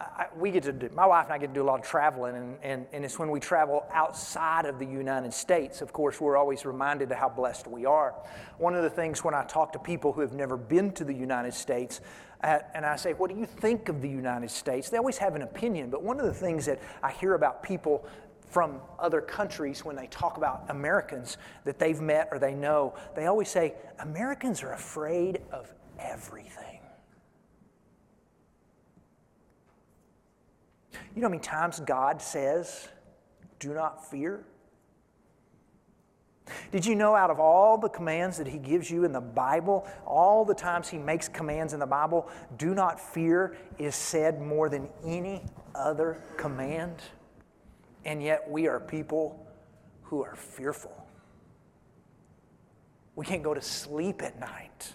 I, 0.00 0.26
we 0.36 0.50
get 0.50 0.64
to 0.64 0.72
do, 0.72 0.88
my 0.94 1.06
wife 1.06 1.26
and 1.26 1.34
I 1.34 1.38
get 1.38 1.48
to 1.48 1.54
do 1.54 1.62
a 1.62 1.64
lot 1.64 1.78
of 1.78 1.86
traveling, 1.86 2.34
and, 2.34 2.56
and, 2.62 2.86
and 2.92 3.04
it's 3.04 3.20
when 3.20 3.30
we 3.30 3.38
travel 3.38 3.84
outside 3.92 4.64
of 4.64 4.80
the 4.80 4.86
United 4.86 5.32
States, 5.32 5.80
of 5.80 5.92
course, 5.92 6.20
we're 6.20 6.36
always 6.36 6.64
reminded 6.64 7.12
of 7.12 7.18
how 7.18 7.28
blessed 7.28 7.68
we 7.68 7.86
are. 7.86 8.14
One 8.58 8.74
of 8.74 8.82
the 8.82 8.90
things 8.90 9.22
when 9.22 9.34
I 9.34 9.44
talk 9.44 9.72
to 9.74 9.78
people 9.78 10.12
who 10.12 10.22
have 10.22 10.32
never 10.32 10.56
been 10.56 10.90
to 10.92 11.04
the 11.04 11.14
United 11.14 11.54
States, 11.54 12.00
uh, 12.42 12.58
and 12.74 12.84
I 12.84 12.96
say, 12.96 13.12
What 13.12 13.30
do 13.30 13.36
you 13.36 13.46
think 13.46 13.90
of 13.90 14.00
the 14.00 14.08
United 14.08 14.50
States? 14.50 14.88
They 14.88 14.96
always 14.96 15.18
have 15.18 15.36
an 15.36 15.42
opinion, 15.42 15.90
but 15.90 16.02
one 16.02 16.18
of 16.18 16.26
the 16.26 16.34
things 16.34 16.66
that 16.66 16.80
I 17.02 17.12
hear 17.12 17.34
about 17.34 17.62
people 17.62 18.06
from 18.52 18.80
other 18.98 19.22
countries 19.22 19.82
when 19.82 19.96
they 19.96 20.06
talk 20.08 20.36
about 20.36 20.66
Americans 20.68 21.38
that 21.64 21.78
they've 21.78 22.02
met 22.02 22.28
or 22.30 22.38
they 22.38 22.54
know, 22.54 22.94
they 23.16 23.24
always 23.24 23.48
say, 23.48 23.74
Americans 24.00 24.62
are 24.62 24.74
afraid 24.74 25.40
of 25.50 25.72
everything. 25.98 26.80
You 31.14 31.22
know 31.22 31.28
how 31.28 31.30
many 31.30 31.42
times 31.42 31.80
God 31.80 32.20
says, 32.20 32.88
Do 33.58 33.72
not 33.72 34.10
fear? 34.10 34.44
Did 36.70 36.84
you 36.84 36.94
know 36.94 37.14
out 37.14 37.30
of 37.30 37.40
all 37.40 37.78
the 37.78 37.88
commands 37.88 38.36
that 38.36 38.46
He 38.46 38.58
gives 38.58 38.90
you 38.90 39.04
in 39.04 39.12
the 39.12 39.20
Bible, 39.20 39.86
all 40.06 40.44
the 40.44 40.54
times 40.54 40.88
He 40.88 40.98
makes 40.98 41.26
commands 41.26 41.72
in 41.72 41.80
the 41.80 41.86
Bible, 41.86 42.28
do 42.58 42.74
not 42.74 43.00
fear 43.00 43.56
is 43.78 43.94
said 43.94 44.42
more 44.42 44.68
than 44.68 44.90
any 45.06 45.42
other 45.74 46.20
command? 46.36 46.96
And 48.04 48.22
yet 48.22 48.48
we 48.50 48.66
are 48.68 48.80
people 48.80 49.46
who 50.02 50.22
are 50.22 50.34
fearful. 50.34 50.96
We 53.14 53.26
can't 53.26 53.42
go 53.42 53.54
to 53.54 53.62
sleep 53.62 54.22
at 54.22 54.38
night 54.40 54.92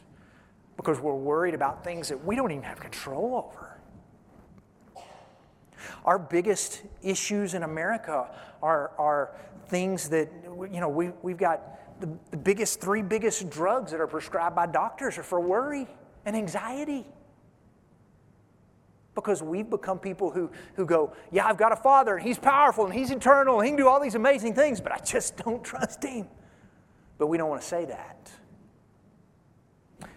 because 0.75 0.99
we're 0.99 1.15
worried 1.15 1.53
about 1.53 1.83
things 1.83 2.09
that 2.09 2.23
we 2.23 2.35
don't 2.35 2.51
even 2.51 2.63
have 2.63 2.79
control 2.79 3.35
over. 3.35 3.79
Our 6.05 6.19
biggest 6.19 6.83
issues 7.03 7.53
in 7.53 7.63
America 7.63 8.29
are, 8.61 8.91
are 8.97 9.35
things 9.67 10.09
that, 10.09 10.29
you 10.71 10.79
know, 10.79 10.89
we, 10.89 11.11
we've 11.21 11.37
got 11.37 11.99
the, 11.99 12.09
the 12.31 12.37
biggest, 12.37 12.79
three 12.79 13.01
biggest 13.01 13.49
drugs 13.49 13.91
that 13.91 13.99
are 13.99 14.07
prescribed 14.07 14.55
by 14.55 14.67
doctors 14.67 15.17
are 15.17 15.23
for 15.23 15.39
worry 15.39 15.87
and 16.25 16.35
anxiety 16.35 17.05
because 19.17 19.41
we've 19.41 19.69
become 19.69 19.97
people 19.97 20.29
who, 20.29 20.49
who 20.75 20.85
go, 20.85 21.11
Yeah, 21.31 21.47
I've 21.47 21.57
got 21.57 21.71
a 21.71 21.75
father, 21.75 22.15
and 22.15 22.25
he's 22.25 22.37
powerful, 22.37 22.85
and 22.85 22.93
he's 22.93 23.09
eternal, 23.09 23.59
and 23.59 23.65
he 23.65 23.71
can 23.71 23.77
do 23.77 23.87
all 23.87 23.99
these 23.99 24.13
amazing 24.13 24.53
things, 24.53 24.79
but 24.79 24.91
I 24.91 24.99
just 24.99 25.35
don't 25.43 25.63
trust 25.63 26.03
him. 26.03 26.27
But 27.17 27.27
we 27.27 27.37
don't 27.37 27.49
want 27.49 27.61
to 27.61 27.67
say 27.67 27.85
that. 27.85 28.31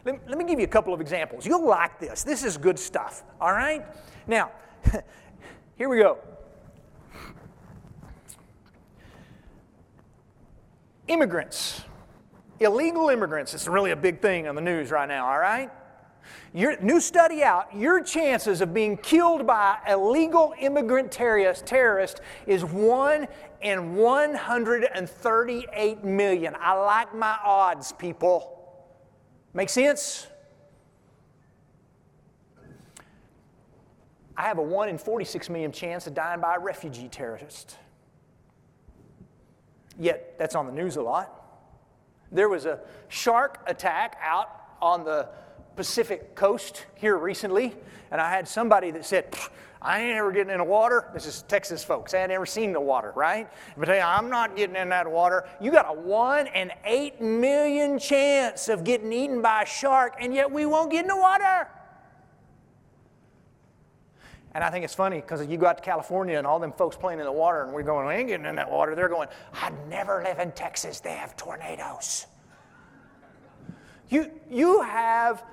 Let, 0.04 0.28
let 0.28 0.36
me 0.36 0.44
give 0.44 0.58
you 0.58 0.66
a 0.66 0.68
couple 0.68 0.92
of 0.92 1.00
examples. 1.00 1.46
You'll 1.46 1.66
like 1.66 1.98
this. 1.98 2.22
This 2.22 2.44
is 2.44 2.58
good 2.58 2.78
stuff, 2.78 3.24
all 3.40 3.52
right? 3.52 3.86
Now, 4.26 4.50
here 5.76 5.88
we 5.88 5.96
go. 5.96 6.18
Immigrants, 11.08 11.82
illegal 12.60 13.08
immigrants, 13.08 13.54
it's 13.54 13.66
really 13.66 13.92
a 13.92 13.96
big 13.96 14.20
thing 14.20 14.46
on 14.46 14.54
the 14.54 14.60
news 14.60 14.90
right 14.90 15.08
now, 15.08 15.26
all 15.26 15.38
right? 15.38 15.70
Your, 16.52 16.80
new 16.80 17.00
study 17.00 17.42
out, 17.42 17.74
your 17.74 18.02
chances 18.02 18.60
of 18.60 18.74
being 18.74 18.96
killed 18.96 19.46
by 19.46 19.78
a 19.86 19.96
legal 19.96 20.52
immigrant 20.58 21.12
terrorist, 21.12 21.66
terrorist 21.66 22.20
is 22.46 22.64
1 22.64 23.28
in 23.62 23.94
138 23.94 26.04
million. 26.04 26.56
I 26.58 26.74
like 26.74 27.14
my 27.14 27.36
odds, 27.44 27.92
people. 27.92 28.56
Make 29.54 29.68
sense? 29.68 30.26
I 34.36 34.42
have 34.42 34.58
a 34.58 34.62
1 34.62 34.88
in 34.88 34.98
46 34.98 35.48
million 35.50 35.70
chance 35.70 36.06
of 36.06 36.14
dying 36.14 36.40
by 36.40 36.56
a 36.56 36.58
refugee 36.58 37.08
terrorist. 37.08 37.76
Yet, 39.98 40.38
that's 40.38 40.54
on 40.54 40.66
the 40.66 40.72
news 40.72 40.96
a 40.96 41.02
lot. 41.02 41.36
There 42.32 42.48
was 42.48 42.64
a 42.64 42.80
shark 43.08 43.62
attack 43.66 44.16
out 44.22 44.76
on 44.80 45.04
the 45.04 45.28
Pacific 45.76 46.34
coast 46.34 46.86
here 46.94 47.16
recently, 47.16 47.74
and 48.10 48.20
I 48.20 48.30
had 48.30 48.46
somebody 48.46 48.90
that 48.92 49.04
said, 49.04 49.34
I 49.82 50.00
ain't 50.02 50.16
ever 50.18 50.30
getting 50.30 50.52
in 50.52 50.58
the 50.58 50.64
water. 50.64 51.08
This 51.14 51.24
is 51.24 51.42
Texas 51.42 51.82
folks. 51.82 52.12
I 52.12 52.18
ain't 52.18 52.30
ever 52.30 52.44
seen 52.44 52.72
the 52.72 52.80
water, 52.80 53.12
right? 53.16 53.50
But 53.78 53.88
hey, 53.88 54.00
I'm 54.00 54.28
not 54.28 54.54
getting 54.54 54.76
in 54.76 54.90
that 54.90 55.10
water. 55.10 55.48
You 55.60 55.70
got 55.70 55.86
a 55.88 55.98
one 55.98 56.48
in 56.48 56.70
eight 56.84 57.20
million 57.20 57.98
chance 57.98 58.68
of 58.68 58.84
getting 58.84 59.12
eaten 59.12 59.40
by 59.40 59.62
a 59.62 59.66
shark, 59.66 60.16
and 60.20 60.34
yet 60.34 60.50
we 60.50 60.66
won't 60.66 60.90
get 60.90 61.02
in 61.02 61.08
the 61.08 61.16
water. 61.16 61.68
And 64.52 64.64
I 64.64 64.70
think 64.70 64.84
it's 64.84 64.94
funny 64.94 65.16
because 65.16 65.46
you 65.46 65.56
go 65.56 65.66
out 65.66 65.78
to 65.78 65.82
California 65.82 66.36
and 66.36 66.46
all 66.46 66.58
them 66.58 66.72
folks 66.72 66.96
playing 66.96 67.20
in 67.20 67.24
the 67.24 67.32
water, 67.32 67.62
and 67.62 67.72
we're 67.72 67.82
going, 67.82 68.06
we 68.06 68.14
ain't 68.14 68.28
getting 68.28 68.46
in 68.46 68.56
that 68.56 68.70
water. 68.70 68.94
They're 68.94 69.08
going, 69.08 69.28
I'd 69.62 69.88
never 69.88 70.22
live 70.22 70.40
in 70.40 70.52
Texas. 70.52 71.00
They 71.00 71.12
have 71.12 71.36
tornadoes. 71.36 72.26
You, 74.10 74.30
you 74.50 74.82
have 74.82 75.44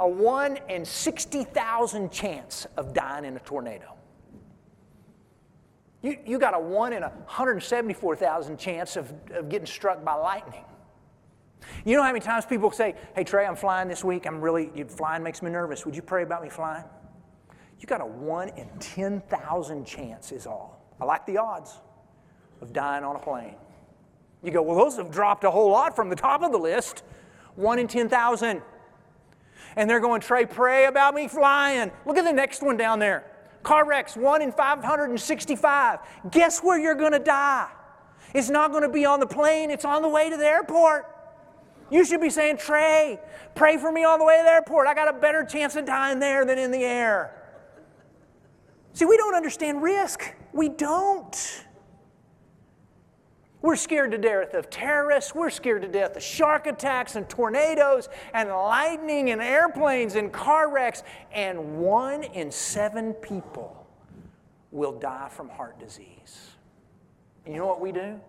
a 0.00 0.08
1 0.08 0.58
in 0.70 0.84
60,000 0.84 2.10
chance 2.10 2.66
of 2.76 2.94
dying 2.94 3.26
in 3.26 3.36
a 3.36 3.40
tornado. 3.40 3.94
You, 6.02 6.16
you 6.24 6.38
got 6.38 6.54
a 6.54 6.58
1 6.58 6.94
in 6.94 7.02
174,000 7.02 8.58
chance 8.58 8.96
of, 8.96 9.12
of 9.32 9.48
getting 9.48 9.66
struck 9.66 10.04
by 10.04 10.14
lightning. 10.14 10.64
You 11.84 11.96
know 11.96 12.02
how 12.02 12.12
many 12.12 12.20
times 12.20 12.46
people 12.46 12.70
say, 12.70 12.94
Hey, 13.14 13.24
Trey, 13.24 13.44
I'm 13.44 13.56
flying 13.56 13.88
this 13.88 14.02
week. 14.02 14.26
I'm 14.26 14.40
really, 14.40 14.70
flying 14.88 15.22
makes 15.22 15.42
me 15.42 15.50
nervous. 15.50 15.84
Would 15.84 15.94
you 15.94 16.02
pray 16.02 16.22
about 16.22 16.42
me 16.42 16.48
flying? 16.48 16.84
You 17.78 17.86
got 17.86 18.00
a 18.00 18.06
1 18.06 18.50
in 18.50 18.68
10,000 18.78 19.84
chance, 19.84 20.32
is 20.32 20.46
all. 20.46 20.82
I 21.00 21.04
like 21.04 21.26
the 21.26 21.36
odds 21.36 21.78
of 22.62 22.72
dying 22.72 23.04
on 23.04 23.16
a 23.16 23.18
plane. 23.18 23.56
You 24.42 24.52
go, 24.52 24.62
Well, 24.62 24.76
those 24.76 24.96
have 24.96 25.10
dropped 25.10 25.44
a 25.44 25.50
whole 25.50 25.70
lot 25.70 25.94
from 25.94 26.08
the 26.08 26.16
top 26.16 26.42
of 26.42 26.52
the 26.52 26.58
list. 26.58 27.02
1 27.58 27.78
in 27.80 27.88
10,000 27.88 28.62
and 29.76 29.90
they're 29.90 30.00
going, 30.00 30.20
Trey, 30.20 30.46
pray 30.46 30.86
about 30.86 31.14
me 31.14 31.28
flying. 31.28 31.90
Look 32.06 32.16
at 32.16 32.24
the 32.24 32.32
next 32.32 32.62
one 32.62 32.76
down 32.76 33.00
there. 33.00 33.24
Car 33.64 33.84
wrecks, 33.84 34.16
1 34.16 34.42
in 34.42 34.52
565. 34.52 35.98
Guess 36.30 36.60
where 36.60 36.78
you're 36.78 36.94
going 36.94 37.12
to 37.12 37.18
die? 37.18 37.68
It's 38.32 38.48
not 38.48 38.70
going 38.70 38.84
to 38.84 38.88
be 38.88 39.04
on 39.04 39.20
the 39.20 39.26
plane, 39.26 39.70
it's 39.70 39.84
on 39.84 40.02
the 40.02 40.08
way 40.08 40.30
to 40.30 40.36
the 40.36 40.46
airport. 40.46 41.06
You 41.90 42.04
should 42.04 42.20
be 42.20 42.30
saying, 42.30 42.58
Trey, 42.58 43.18
pray 43.54 43.76
for 43.76 43.90
me 43.90 44.04
on 44.04 44.18
the 44.18 44.24
way 44.24 44.36
to 44.38 44.44
the 44.44 44.50
airport. 44.50 44.86
I 44.86 44.94
got 44.94 45.08
a 45.08 45.18
better 45.18 45.44
chance 45.44 45.74
of 45.74 45.84
dying 45.84 46.18
there 46.20 46.44
than 46.44 46.58
in 46.58 46.70
the 46.70 46.84
air. 46.84 47.34
See, 48.92 49.04
we 49.04 49.16
don't 49.16 49.34
understand 49.34 49.82
risk. 49.82 50.34
We 50.52 50.68
don't. 50.68 51.64
We're 53.60 53.76
scared 53.76 54.12
to 54.12 54.18
death 54.18 54.54
of 54.54 54.70
terrorists. 54.70 55.34
We're 55.34 55.50
scared 55.50 55.82
to 55.82 55.88
death 55.88 56.16
of 56.16 56.22
shark 56.22 56.66
attacks 56.66 57.16
and 57.16 57.28
tornadoes 57.28 58.08
and 58.32 58.50
lightning 58.50 59.30
and 59.30 59.42
airplanes 59.42 60.14
and 60.14 60.32
car 60.32 60.70
wrecks. 60.72 61.02
And 61.32 61.78
one 61.78 62.22
in 62.22 62.52
seven 62.52 63.14
people 63.14 63.86
will 64.70 64.92
die 64.92 65.28
from 65.28 65.48
heart 65.48 65.78
disease. 65.80 66.50
And 67.44 67.54
you 67.54 67.60
know 67.60 67.66
what 67.66 67.80
we 67.80 67.90
do? 67.90 68.20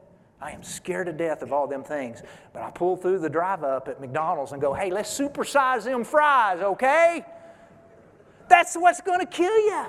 I 0.41 0.51
am 0.51 0.63
scared 0.63 1.07
to 1.07 1.13
death 1.13 1.41
of 1.43 1.53
all 1.53 1.67
them 1.67 1.83
things. 1.83 2.23
But 2.53 2.63
I 2.63 2.71
pull 2.71 2.95
through 2.95 3.19
the 3.19 3.29
drive 3.29 3.63
up 3.63 3.87
at 3.87 4.01
McDonald's 4.01 4.53
and 4.53 4.61
go, 4.61 4.73
hey, 4.73 4.89
let's 4.89 5.15
supersize 5.15 5.83
them 5.83 6.03
fries, 6.03 6.61
okay? 6.61 7.23
That's 8.47 8.75
what's 8.75 9.01
going 9.01 9.19
to 9.19 9.25
kill 9.25 9.55
you. 9.55 9.85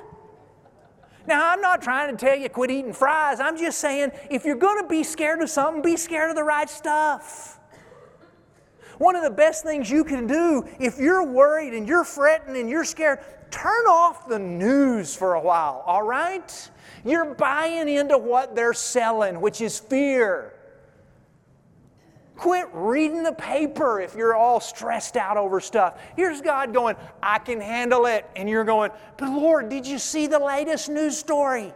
Now, 1.27 1.51
I'm 1.51 1.61
not 1.61 1.83
trying 1.83 2.17
to 2.17 2.25
tell 2.25 2.37
you 2.37 2.49
quit 2.49 2.71
eating 2.71 2.93
fries. 2.93 3.41
I'm 3.41 3.57
just 3.57 3.79
saying 3.79 4.13
if 4.31 4.45
you're 4.45 4.57
going 4.57 4.83
to 4.83 4.89
be 4.89 5.03
scared 5.03 5.43
of 5.43 5.51
something, 5.51 5.83
be 5.83 5.97
scared 5.97 6.31
of 6.31 6.37
the 6.37 6.45
right 6.45 6.69
stuff. 6.69 7.59
One 8.99 9.17
of 9.17 9.23
the 9.23 9.31
best 9.31 9.65
things 9.65 9.91
you 9.91 10.05
can 10.05 10.27
do 10.27 10.69
if 10.79 10.99
you're 10.99 11.25
worried 11.25 11.73
and 11.73 11.89
you're 11.89 12.05
fretting 12.05 12.57
and 12.57 12.69
you're 12.69 12.85
scared, 12.85 13.21
turn 13.51 13.87
off 13.87 14.29
the 14.29 14.39
news 14.39 15.17
for 15.17 15.35
a 15.35 15.41
while, 15.41 15.83
all 15.87 16.03
right? 16.03 16.71
You're 17.05 17.35
buying 17.35 17.89
into 17.89 18.19
what 18.19 18.55
they're 18.55 18.75
selling, 18.75 19.41
which 19.41 19.61
is 19.61 19.79
fear. 19.79 20.55
Quit 22.41 22.71
reading 22.73 23.23
the 23.23 23.35
paper 23.35 24.01
if 24.01 24.15
you're 24.15 24.35
all 24.35 24.61
stressed 24.61 25.19
out 25.19 25.37
over 25.37 25.61
stuff. 25.61 26.01
Here's 26.17 26.41
God 26.41 26.73
going, 26.73 26.97
I 27.23 27.39
can 27.39 27.61
handle 27.61 28.07
it. 28.07 28.27
And 28.35 28.49
you're 28.49 28.65
going, 28.65 28.93
but 29.19 29.29
Lord, 29.29 29.69
did 29.69 29.87
you 29.87 29.99
see 29.99 30.27
the 30.27 30.39
latest 30.39 30.89
news 30.89 31.19
story? 31.19 31.75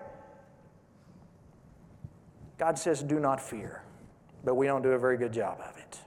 God 2.57 2.79
says, 2.79 3.03
do 3.03 3.21
not 3.21 3.43
fear. 3.43 3.83
But 4.43 4.55
we 4.55 4.65
don't 4.65 4.81
do 4.81 4.93
a 4.93 4.99
very 4.99 5.19
good 5.19 5.35
job 5.35 5.61
of 5.61 5.77
it. 5.77 6.01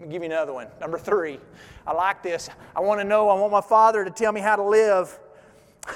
Let 0.00 0.08
me 0.08 0.12
give 0.12 0.22
you 0.22 0.30
another 0.30 0.52
one. 0.52 0.66
Number 0.80 0.98
three. 0.98 1.38
I 1.86 1.92
like 1.92 2.20
this. 2.20 2.50
I 2.74 2.80
want 2.80 3.00
to 3.00 3.04
know, 3.04 3.28
I 3.28 3.34
want 3.34 3.52
my 3.52 3.60
father 3.60 4.04
to 4.04 4.10
tell 4.10 4.32
me 4.32 4.40
how 4.40 4.56
to 4.56 4.64
live. 4.64 5.16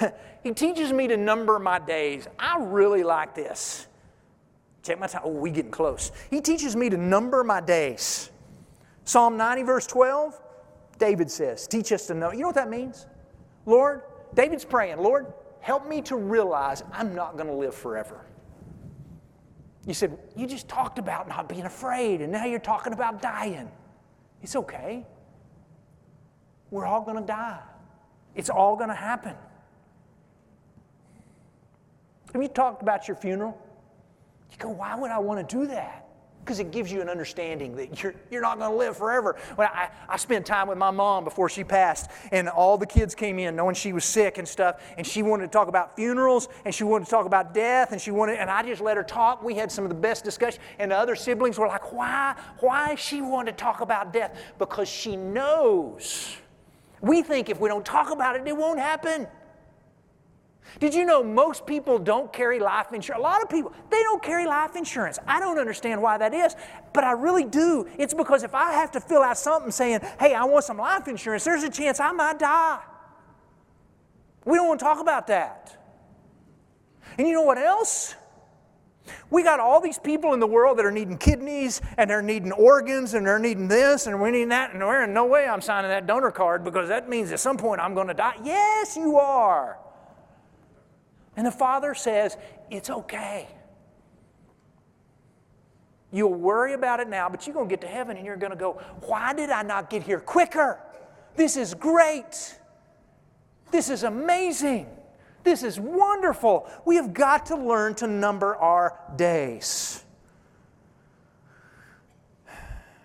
he 0.44 0.52
teaches 0.52 0.92
me 0.92 1.08
to 1.08 1.16
number 1.16 1.58
my 1.58 1.80
days. 1.80 2.28
I 2.38 2.58
really 2.60 3.02
like 3.02 3.34
this. 3.34 3.88
Check 4.82 4.98
my 4.98 5.06
time. 5.06 5.22
Oh, 5.24 5.30
we 5.30 5.50
getting 5.50 5.70
close. 5.70 6.10
He 6.30 6.40
teaches 6.40 6.74
me 6.74 6.90
to 6.90 6.96
number 6.96 7.44
my 7.44 7.60
days. 7.60 8.30
Psalm 9.04 9.36
90, 9.36 9.62
verse 9.62 9.86
12, 9.86 10.40
David 10.98 11.30
says, 11.30 11.66
Teach 11.66 11.92
us 11.92 12.06
to 12.08 12.14
know. 12.14 12.32
You 12.32 12.40
know 12.40 12.48
what 12.48 12.56
that 12.56 12.70
means? 12.70 13.06
Lord, 13.64 14.02
David's 14.34 14.64
praying, 14.64 14.98
Lord, 14.98 15.32
help 15.60 15.88
me 15.88 16.02
to 16.02 16.16
realize 16.16 16.82
I'm 16.92 17.14
not 17.14 17.36
going 17.36 17.46
to 17.46 17.54
live 17.54 17.74
forever. 17.74 18.26
You 19.86 19.94
said, 19.94 20.16
You 20.36 20.46
just 20.46 20.68
talked 20.68 20.98
about 20.98 21.28
not 21.28 21.48
being 21.48 21.62
afraid, 21.62 22.20
and 22.20 22.32
now 22.32 22.44
you're 22.44 22.58
talking 22.58 22.92
about 22.92 23.22
dying. 23.22 23.70
It's 24.42 24.56
okay. 24.56 25.06
We're 26.70 26.86
all 26.86 27.02
going 27.02 27.18
to 27.18 27.26
die, 27.26 27.60
it's 28.34 28.50
all 28.50 28.76
going 28.76 28.88
to 28.88 28.94
happen. 28.94 29.36
Have 32.32 32.42
you 32.42 32.48
talked 32.48 32.80
about 32.82 33.06
your 33.06 33.16
funeral? 33.16 33.60
You 34.52 34.58
go, 34.58 34.68
why 34.68 34.94
would 34.94 35.10
I 35.10 35.18
want 35.18 35.48
to 35.48 35.56
do 35.56 35.66
that? 35.66 36.06
Because 36.44 36.58
it 36.58 36.72
gives 36.72 36.90
you 36.90 37.00
an 37.00 37.08
understanding 37.08 37.76
that 37.76 38.02
you're, 38.02 38.16
you're 38.28 38.42
not 38.42 38.58
going 38.58 38.70
to 38.72 38.76
live 38.76 38.96
forever. 38.96 39.36
When 39.54 39.68
I, 39.68 39.90
I 40.08 40.16
spent 40.16 40.44
time 40.44 40.66
with 40.66 40.76
my 40.76 40.90
mom 40.90 41.22
before 41.22 41.48
she 41.48 41.62
passed, 41.62 42.10
and 42.32 42.48
all 42.48 42.76
the 42.76 42.86
kids 42.86 43.14
came 43.14 43.38
in 43.38 43.54
knowing 43.54 43.76
she 43.76 43.92
was 43.92 44.04
sick 44.04 44.38
and 44.38 44.48
stuff, 44.48 44.82
and 44.98 45.06
she 45.06 45.22
wanted 45.22 45.44
to 45.44 45.52
talk 45.52 45.68
about 45.68 45.94
funerals, 45.94 46.48
and 46.64 46.74
she 46.74 46.82
wanted 46.82 47.04
to 47.04 47.10
talk 47.12 47.26
about 47.26 47.54
death, 47.54 47.92
and 47.92 48.00
she 48.00 48.10
wanted, 48.10 48.40
and 48.40 48.50
I 48.50 48.64
just 48.64 48.82
let 48.82 48.96
her 48.96 49.04
talk. 49.04 49.44
We 49.44 49.54
had 49.54 49.70
some 49.70 49.84
of 49.84 49.88
the 49.88 49.94
best 49.94 50.24
discussion, 50.24 50.60
and 50.80 50.90
the 50.90 50.96
other 50.96 51.14
siblings 51.14 51.58
were 51.58 51.68
like, 51.68 51.92
why, 51.92 52.34
why 52.58 52.96
she 52.96 53.22
wanted 53.22 53.56
to 53.56 53.62
talk 53.62 53.80
about 53.80 54.12
death? 54.12 54.36
Because 54.58 54.88
she 54.88 55.14
knows. 55.14 56.36
We 57.00 57.22
think 57.22 57.50
if 57.50 57.60
we 57.60 57.68
don't 57.68 57.86
talk 57.86 58.10
about 58.10 58.34
it, 58.34 58.46
it 58.48 58.56
won't 58.56 58.80
happen. 58.80 59.28
Did 60.80 60.94
you 60.94 61.04
know 61.04 61.22
most 61.22 61.66
people 61.66 61.98
don't 61.98 62.32
carry 62.32 62.58
life 62.58 62.92
insurance? 62.92 63.20
A 63.20 63.22
lot 63.22 63.42
of 63.42 63.50
people, 63.50 63.72
they 63.90 64.02
don't 64.02 64.22
carry 64.22 64.46
life 64.46 64.74
insurance. 64.74 65.18
I 65.26 65.38
don't 65.38 65.58
understand 65.58 66.00
why 66.00 66.18
that 66.18 66.32
is, 66.32 66.56
but 66.92 67.04
I 67.04 67.12
really 67.12 67.44
do. 67.44 67.86
It's 67.98 68.14
because 68.14 68.42
if 68.42 68.54
I 68.54 68.72
have 68.72 68.90
to 68.92 69.00
fill 69.00 69.22
out 69.22 69.38
something 69.38 69.70
saying, 69.70 70.00
hey, 70.18 70.34
I 70.34 70.44
want 70.44 70.64
some 70.64 70.78
life 70.78 71.08
insurance, 71.08 71.44
there's 71.44 71.62
a 71.62 71.70
chance 71.70 72.00
I 72.00 72.12
might 72.12 72.38
die. 72.38 72.80
We 74.44 74.56
don't 74.56 74.66
want 74.66 74.80
to 74.80 74.84
talk 74.84 75.00
about 75.00 75.28
that. 75.28 75.78
And 77.18 77.28
you 77.28 77.34
know 77.34 77.42
what 77.42 77.58
else? 77.58 78.14
We 79.30 79.42
got 79.42 79.60
all 79.60 79.80
these 79.80 79.98
people 79.98 80.32
in 80.32 80.40
the 80.40 80.46
world 80.46 80.78
that 80.78 80.86
are 80.86 80.92
needing 80.92 81.18
kidneys 81.18 81.80
and 81.98 82.08
they're 82.08 82.22
needing 82.22 82.52
organs 82.52 83.14
and 83.14 83.26
they're 83.26 83.38
needing 83.38 83.68
this 83.68 84.06
and 84.06 84.20
we're 84.20 84.30
needing 84.30 84.50
that, 84.50 84.72
and 84.72 84.80
there 84.80 85.06
no 85.06 85.26
way 85.26 85.46
I'm 85.46 85.60
signing 85.60 85.90
that 85.90 86.06
donor 86.06 86.30
card 86.30 86.64
because 86.64 86.88
that 86.88 87.08
means 87.08 87.32
at 87.32 87.40
some 87.40 87.56
point 87.56 87.80
I'm 87.80 87.94
going 87.94 88.08
to 88.08 88.14
die. 88.14 88.36
Yes, 88.42 88.96
you 88.96 89.16
are. 89.18 89.78
And 91.36 91.46
the 91.46 91.52
Father 91.52 91.94
says, 91.94 92.36
It's 92.70 92.90
okay. 92.90 93.48
You'll 96.10 96.34
worry 96.34 96.74
about 96.74 97.00
it 97.00 97.08
now, 97.08 97.28
but 97.28 97.46
you're 97.46 97.54
going 97.54 97.68
to 97.68 97.72
get 97.72 97.80
to 97.80 97.86
heaven 97.86 98.18
and 98.18 98.26
you're 98.26 98.36
going 98.36 98.52
to 98.52 98.58
go, 98.58 98.80
Why 99.06 99.32
did 99.32 99.50
I 99.50 99.62
not 99.62 99.90
get 99.90 100.02
here 100.02 100.20
quicker? 100.20 100.78
This 101.36 101.56
is 101.56 101.74
great. 101.74 102.58
This 103.70 103.88
is 103.88 104.02
amazing. 104.02 104.86
This 105.44 105.62
is 105.62 105.80
wonderful. 105.80 106.70
We 106.84 106.96
have 106.96 107.14
got 107.14 107.46
to 107.46 107.56
learn 107.56 107.94
to 107.96 108.06
number 108.06 108.54
our 108.56 108.98
days. 109.16 110.04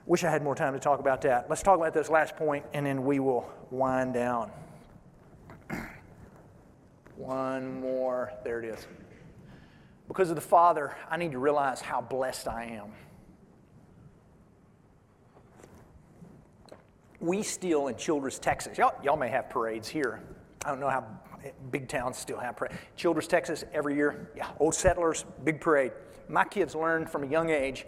Wish 0.05 0.23
I 0.23 0.29
had 0.29 0.43
more 0.43 0.55
time 0.55 0.73
to 0.73 0.79
talk 0.79 0.99
about 0.99 1.21
that. 1.21 1.49
Let's 1.49 1.63
talk 1.63 1.77
about 1.77 1.93
this 1.93 2.09
last 2.09 2.35
point 2.35 2.65
and 2.73 2.85
then 2.85 3.05
we 3.05 3.19
will 3.19 3.49
wind 3.71 4.13
down. 4.13 4.51
One 7.17 7.81
more. 7.81 8.31
There 8.43 8.61
it 8.61 8.65
is. 8.65 8.87
Because 10.07 10.29
of 10.29 10.35
the 10.35 10.41
Father, 10.41 10.95
I 11.09 11.17
need 11.17 11.31
to 11.31 11.39
realize 11.39 11.81
how 11.81 11.99
blessed 11.99 12.47
I 12.47 12.65
am. 12.65 12.91
We 17.19 17.41
still 17.41 17.87
in 17.87 17.95
Childress, 17.95 18.37
Texas, 18.37 18.77
y'all, 18.77 18.93
y'all 19.03 19.17
may 19.17 19.29
have 19.29 19.49
parades 19.49 19.89
here. 19.89 20.21
I 20.63 20.69
don't 20.69 20.79
know 20.79 20.89
how 20.89 21.05
big 21.71 21.87
towns 21.87 22.17
still 22.17 22.37
have 22.37 22.55
parades. 22.55 22.75
Childress, 22.95 23.25
Texas, 23.25 23.63
every 23.73 23.95
year, 23.95 24.29
yeah, 24.35 24.49
old 24.59 24.75
settlers, 24.75 25.25
big 25.43 25.59
parade. 25.59 25.93
My 26.29 26.45
kids 26.45 26.75
learned 26.75 27.09
from 27.09 27.23
a 27.23 27.27
young 27.27 27.49
age 27.49 27.87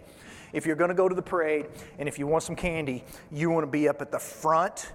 if 0.52 0.66
you're 0.66 0.76
going 0.76 0.88
to 0.88 0.94
go 0.94 1.08
to 1.08 1.14
the 1.14 1.22
parade 1.22 1.66
and 2.00 2.08
if 2.08 2.18
you 2.18 2.26
want 2.26 2.42
some 2.42 2.56
candy, 2.56 3.04
you 3.30 3.50
want 3.50 3.62
to 3.62 3.70
be 3.70 3.88
up 3.88 4.02
at 4.02 4.10
the 4.10 4.18
front 4.18 4.92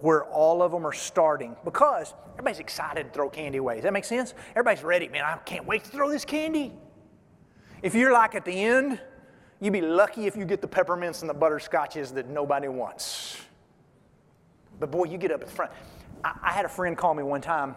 where 0.00 0.24
all 0.24 0.62
of 0.62 0.72
them 0.72 0.86
are 0.86 0.92
starting 0.92 1.56
because 1.64 2.14
everybody's 2.32 2.60
excited 2.60 3.04
to 3.04 3.10
throw 3.10 3.28
candy 3.28 3.58
away. 3.58 3.76
Does 3.76 3.84
that 3.84 3.92
make 3.92 4.04
sense? 4.04 4.34
Everybody's 4.50 4.82
ready. 4.82 5.08
Man, 5.08 5.24
I 5.24 5.36
can't 5.38 5.66
wait 5.66 5.84
to 5.84 5.90
throw 5.90 6.10
this 6.10 6.24
candy. 6.24 6.72
If 7.82 7.94
you're 7.94 8.12
like 8.12 8.34
at 8.34 8.44
the 8.44 8.52
end, 8.52 9.00
you'd 9.60 9.72
be 9.72 9.80
lucky 9.80 10.26
if 10.26 10.36
you 10.36 10.44
get 10.44 10.60
the 10.60 10.68
peppermints 10.68 11.20
and 11.22 11.30
the 11.30 11.34
butterscotches 11.34 12.12
that 12.14 12.28
nobody 12.28 12.68
wants. 12.68 13.40
But 14.78 14.90
boy, 14.90 15.04
you 15.04 15.18
get 15.18 15.30
up 15.30 15.42
at 15.42 15.48
the 15.48 15.54
front. 15.54 15.72
I, 16.24 16.38
I 16.42 16.52
had 16.52 16.64
a 16.64 16.68
friend 16.68 16.96
call 16.96 17.14
me 17.14 17.22
one 17.22 17.40
time. 17.40 17.74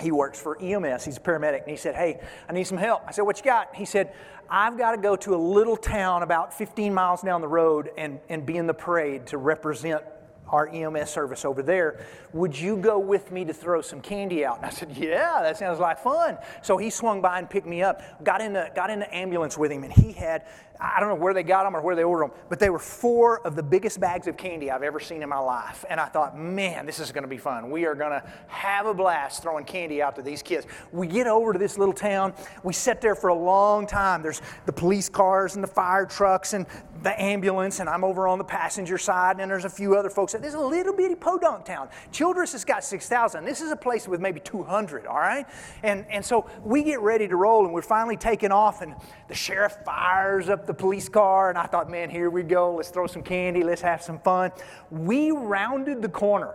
He 0.00 0.10
works 0.10 0.38
for 0.40 0.60
EMS. 0.60 1.04
He's 1.04 1.16
a 1.16 1.20
paramedic. 1.20 1.62
And 1.62 1.70
he 1.70 1.76
said, 1.76 1.94
Hey, 1.94 2.20
I 2.48 2.52
need 2.52 2.64
some 2.64 2.76
help. 2.76 3.02
I 3.06 3.12
said, 3.12 3.22
What 3.22 3.38
you 3.38 3.44
got? 3.44 3.74
He 3.74 3.84
said, 3.84 4.12
I've 4.50 4.76
got 4.76 4.92
to 4.92 4.98
go 4.98 5.16
to 5.16 5.34
a 5.34 5.36
little 5.36 5.76
town 5.76 6.22
about 6.22 6.52
15 6.52 6.92
miles 6.92 7.22
down 7.22 7.40
the 7.40 7.48
road 7.48 7.90
and, 7.96 8.20
and 8.28 8.44
be 8.44 8.56
in 8.56 8.66
the 8.66 8.74
parade 8.74 9.26
to 9.28 9.38
represent 9.38 10.02
our 10.48 10.68
EMS 10.68 11.10
service 11.10 11.44
over 11.44 11.62
there. 11.62 12.04
Would 12.32 12.58
you 12.58 12.76
go 12.76 12.98
with 12.98 13.32
me 13.32 13.44
to 13.44 13.52
throw 13.52 13.80
some 13.80 14.00
candy 14.00 14.44
out? 14.44 14.58
And 14.58 14.66
I 14.66 14.70
said, 14.70 14.92
Yeah, 14.96 15.40
that 15.42 15.56
sounds 15.56 15.78
like 15.78 15.98
fun. 15.98 16.38
So 16.62 16.76
he 16.76 16.90
swung 16.90 17.20
by 17.20 17.38
and 17.38 17.48
picked 17.48 17.66
me 17.66 17.82
up, 17.82 18.02
got 18.22 18.40
in 18.40 18.52
the, 18.52 18.70
got 18.74 18.90
in 18.90 19.00
the 19.00 19.14
ambulance 19.14 19.58
with 19.58 19.72
him, 19.72 19.84
and 19.84 19.92
he 19.92 20.12
had, 20.12 20.46
I 20.80 21.00
don't 21.00 21.08
know 21.08 21.14
where 21.14 21.34
they 21.34 21.42
got 21.42 21.64
them 21.64 21.76
or 21.76 21.80
where 21.80 21.96
they 21.96 22.04
ordered 22.04 22.30
them, 22.30 22.38
but 22.48 22.58
they 22.58 22.70
were 22.70 22.78
four 22.78 23.40
of 23.46 23.56
the 23.56 23.62
biggest 23.62 24.00
bags 24.00 24.26
of 24.26 24.36
candy 24.36 24.70
I've 24.70 24.82
ever 24.82 25.00
seen 25.00 25.22
in 25.22 25.28
my 25.28 25.38
life. 25.38 25.84
And 25.88 25.98
I 26.00 26.06
thought, 26.06 26.38
man, 26.38 26.86
this 26.86 26.98
is 26.98 27.12
going 27.12 27.24
to 27.24 27.28
be 27.28 27.38
fun. 27.38 27.70
We 27.70 27.86
are 27.86 27.94
going 27.94 28.10
to 28.10 28.22
have 28.48 28.86
a 28.86 28.94
blast 28.94 29.42
throwing 29.42 29.64
candy 29.64 30.02
out 30.02 30.16
to 30.16 30.22
these 30.22 30.42
kids. 30.42 30.66
We 30.92 31.06
get 31.06 31.26
over 31.26 31.52
to 31.52 31.58
this 31.58 31.78
little 31.78 31.94
town. 31.94 32.34
We 32.62 32.72
sit 32.72 33.00
there 33.00 33.14
for 33.14 33.28
a 33.28 33.34
long 33.34 33.86
time. 33.86 34.22
There's 34.22 34.42
the 34.66 34.72
police 34.72 35.08
cars 35.08 35.54
and 35.54 35.64
the 35.64 35.68
fire 35.68 36.06
trucks 36.06 36.52
and 36.52 36.66
the 37.02 37.20
ambulance, 37.20 37.80
and 37.80 37.88
I'm 37.88 38.04
over 38.04 38.26
on 38.26 38.38
the 38.38 38.44
passenger 38.44 38.98
side, 38.98 39.38
and 39.38 39.50
there's 39.50 39.64
a 39.64 39.70
few 39.70 39.96
other 39.96 40.10
folks. 40.10 40.32
This 40.32 40.46
is 40.46 40.54
a 40.54 40.60
little 40.60 40.92
bitty 40.92 41.14
podunk 41.14 41.64
town. 41.64 41.88
Childress 42.10 42.52
has 42.52 42.64
got 42.64 42.84
6,000. 42.84 43.44
This 43.44 43.60
is 43.60 43.70
a 43.70 43.76
place 43.76 44.08
with 44.08 44.20
maybe 44.20 44.40
200, 44.40 45.06
all 45.06 45.18
right? 45.18 45.46
And, 45.82 46.04
and 46.10 46.24
so 46.24 46.50
we 46.64 46.82
get 46.82 47.00
ready 47.00 47.28
to 47.28 47.36
roll, 47.36 47.64
and 47.64 47.72
we're 47.72 47.82
finally 47.82 48.16
taking 48.16 48.50
off, 48.50 48.82
and 48.82 48.94
the 49.28 49.34
sheriff 49.34 49.76
fires 49.84 50.48
up 50.48 50.65
the 50.66 50.74
police 50.74 51.08
car, 51.08 51.48
and 51.48 51.58
I 51.58 51.66
thought, 51.66 51.90
man, 51.90 52.10
here 52.10 52.30
we 52.30 52.42
go. 52.42 52.74
Let's 52.76 52.90
throw 52.90 53.06
some 53.06 53.22
candy. 53.22 53.62
Let's 53.62 53.82
have 53.82 54.02
some 54.02 54.18
fun. 54.20 54.52
We 54.90 55.30
rounded 55.30 56.02
the 56.02 56.08
corner 56.08 56.54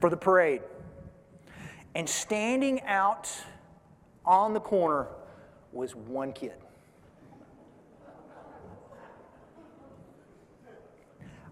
for 0.00 0.10
the 0.10 0.16
parade. 0.16 0.62
And 1.94 2.08
standing 2.08 2.82
out 2.82 3.30
on 4.24 4.52
the 4.52 4.60
corner 4.60 5.08
was 5.72 5.94
one 5.94 6.32
kid. 6.32 6.54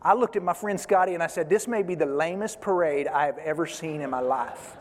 I 0.03 0.15
looked 0.15 0.37
at 0.37 0.43
my 0.43 0.53
friend 0.53 0.79
Scotty 0.79 1.15
and 1.15 1.23
I 1.23 1.27
said, 1.27 1.51
This 1.51 1.67
may 1.67 1.83
be 1.83 1.97
the 1.97 2.07
lamest 2.07 2.61
parade 2.61 3.09
I 3.09 3.27
have 3.27 3.39
ever 3.39 3.67
seen 3.67 4.01
in 4.01 4.11
my 4.11 4.21
life. 4.21 4.77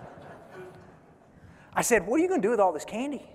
I 1.74 1.82
said, 1.82 2.06
What 2.06 2.20
are 2.20 2.24
you 2.24 2.30
going 2.30 2.42
to 2.42 2.48
do 2.48 2.52
with 2.52 2.60
all 2.60 2.72
this 2.72 2.86
candy? 2.86 3.35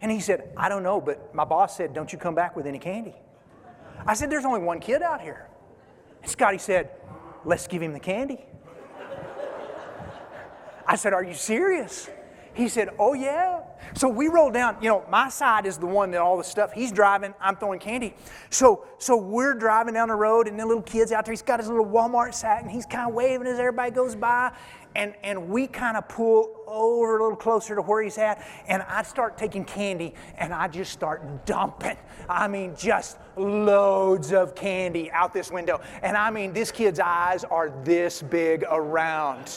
And 0.00 0.10
he 0.10 0.20
said, 0.20 0.52
I 0.56 0.68
don't 0.68 0.82
know, 0.82 1.00
but 1.00 1.34
my 1.34 1.44
boss 1.44 1.76
said, 1.76 1.94
Don't 1.94 2.12
you 2.12 2.18
come 2.18 2.34
back 2.34 2.56
with 2.56 2.66
any 2.66 2.78
candy. 2.78 3.14
I 4.06 4.14
said, 4.14 4.30
There's 4.30 4.44
only 4.44 4.60
one 4.60 4.80
kid 4.80 5.02
out 5.02 5.20
here. 5.20 5.48
And 6.22 6.30
Scotty 6.30 6.58
said, 6.58 6.90
Let's 7.44 7.66
give 7.66 7.82
him 7.82 7.92
the 7.92 8.00
candy. 8.00 8.44
I 10.86 10.96
said, 10.96 11.12
Are 11.12 11.24
you 11.24 11.34
serious? 11.34 12.08
He 12.56 12.68
said, 12.68 12.90
Oh, 12.98 13.12
yeah. 13.12 13.60
So 13.94 14.08
we 14.08 14.28
rolled 14.28 14.54
down. 14.54 14.78
You 14.80 14.88
know, 14.88 15.04
my 15.10 15.28
side 15.28 15.66
is 15.66 15.76
the 15.76 15.86
one 15.86 16.10
that 16.12 16.20
all 16.20 16.38
the 16.38 16.44
stuff, 16.44 16.72
he's 16.72 16.90
driving, 16.90 17.34
I'm 17.40 17.56
throwing 17.56 17.78
candy. 17.78 18.14
So, 18.48 18.86
so 18.98 19.16
we're 19.16 19.54
driving 19.54 19.94
down 19.94 20.08
the 20.08 20.14
road, 20.14 20.48
and 20.48 20.58
the 20.58 20.64
little 20.64 20.82
kid's 20.82 21.12
out 21.12 21.26
there. 21.26 21.32
He's 21.32 21.42
got 21.42 21.60
his 21.60 21.68
little 21.68 21.86
Walmart 21.86 22.34
sack, 22.34 22.62
and 22.62 22.70
he's 22.70 22.86
kind 22.86 23.08
of 23.08 23.14
waving 23.14 23.46
as 23.46 23.58
everybody 23.58 23.90
goes 23.90 24.14
by. 24.14 24.52
And, 24.96 25.14
and 25.22 25.50
we 25.50 25.66
kind 25.66 25.98
of 25.98 26.08
pull 26.08 26.62
over 26.66 27.18
a 27.18 27.22
little 27.22 27.36
closer 27.36 27.74
to 27.76 27.82
where 27.82 28.02
he's 28.02 28.16
at, 28.16 28.42
and 28.66 28.82
I 28.88 29.02
start 29.02 29.36
taking 29.36 29.62
candy, 29.62 30.14
and 30.38 30.54
I 30.54 30.68
just 30.68 30.90
start 30.90 31.44
dumping. 31.44 31.98
I 32.30 32.48
mean, 32.48 32.74
just 32.74 33.18
loads 33.36 34.32
of 34.32 34.54
candy 34.54 35.10
out 35.10 35.34
this 35.34 35.50
window. 35.50 35.82
And 36.02 36.16
I 36.16 36.30
mean, 36.30 36.54
this 36.54 36.72
kid's 36.72 36.98
eyes 36.98 37.44
are 37.44 37.68
this 37.84 38.22
big 38.22 38.64
around. 38.70 39.52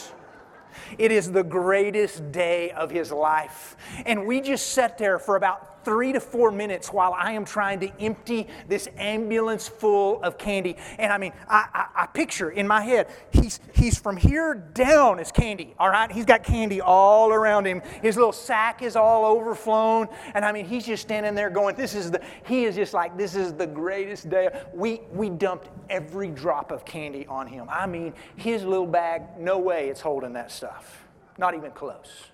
It 0.97 1.13
is 1.13 1.31
the 1.31 1.43
greatest 1.43 2.33
day 2.33 2.71
of 2.71 2.91
his 2.91 3.09
life. 3.09 3.77
And 4.05 4.27
we 4.27 4.41
just 4.41 4.73
sat 4.73 4.97
there 4.97 5.19
for 5.19 5.37
about 5.37 5.78
three 5.83 6.13
to 6.13 6.19
four 6.19 6.51
minutes 6.51 6.91
while 6.91 7.13
I 7.17 7.33
am 7.33 7.45
trying 7.45 7.79
to 7.81 8.01
empty 8.01 8.47
this 8.67 8.87
ambulance 8.97 9.67
full 9.67 10.21
of 10.23 10.37
candy. 10.37 10.77
And 10.97 11.11
I 11.11 11.17
mean, 11.17 11.33
I, 11.47 11.67
I, 11.73 12.03
I, 12.03 12.05
picture 12.07 12.49
in 12.49 12.67
my 12.67 12.81
head, 12.81 13.07
he's, 13.31 13.59
he's 13.73 13.97
from 13.97 14.17
here 14.17 14.53
down 14.53 15.19
is 15.19 15.31
candy, 15.31 15.73
all 15.79 15.89
right? 15.89 16.11
He's 16.11 16.25
got 16.25 16.43
candy 16.43 16.81
all 16.81 17.31
around 17.31 17.65
him. 17.65 17.81
His 18.01 18.15
little 18.15 18.31
sack 18.31 18.81
is 18.81 18.95
all 18.95 19.25
overflown. 19.25 20.07
And 20.33 20.43
I 20.43 20.51
mean, 20.51 20.65
he's 20.65 20.85
just 20.85 21.03
standing 21.03 21.35
there 21.35 21.49
going, 21.49 21.75
this 21.75 21.95
is 21.95 22.11
the, 22.11 22.21
he 22.45 22.65
is 22.65 22.75
just 22.75 22.93
like, 22.93 23.17
this 23.17 23.35
is 23.35 23.53
the 23.53 23.67
greatest 23.67 24.29
day. 24.29 24.49
We, 24.73 25.01
we 25.11 25.29
dumped 25.29 25.69
every 25.89 26.29
drop 26.29 26.71
of 26.71 26.85
candy 26.85 27.25
on 27.27 27.47
him. 27.47 27.67
I 27.69 27.85
mean, 27.85 28.13
his 28.35 28.63
little 28.63 28.87
bag, 28.87 29.23
no 29.37 29.57
way 29.59 29.89
it's 29.89 30.01
holding 30.01 30.33
that 30.33 30.51
stuff. 30.51 31.05
Not 31.37 31.55
even 31.55 31.71
close. 31.71 32.25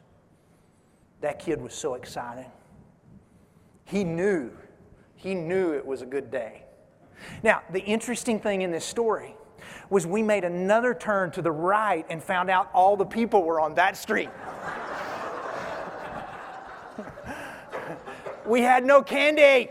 That 1.22 1.40
kid 1.40 1.62
was 1.62 1.74
so 1.74 1.94
excited. 1.94 2.48
He 3.86 4.04
knew, 4.04 4.52
he 5.16 5.36
knew 5.36 5.74
it 5.74 5.86
was 5.86 6.02
a 6.02 6.06
good 6.06 6.32
day. 6.32 6.64
Now, 7.44 7.62
the 7.72 7.82
interesting 7.82 8.40
thing 8.40 8.62
in 8.62 8.72
this 8.72 8.86
story 8.86 9.36
was 9.90 10.06
we 10.08 10.22
made 10.22 10.44
another 10.44 10.94
turn 10.94 11.32
to 11.32 11.42
the 11.42 11.52
right 11.52 12.06
and 12.10 12.24
found 12.24 12.50
out 12.50 12.70
all 12.74 12.98
the 12.98 13.06
people 13.06 13.44
were 13.44 13.60
on 13.60 13.76
that 13.76 13.96
street. 13.96 14.30
we 18.46 18.62
had 18.62 18.84
no 18.86 19.02
candy. 19.02 19.70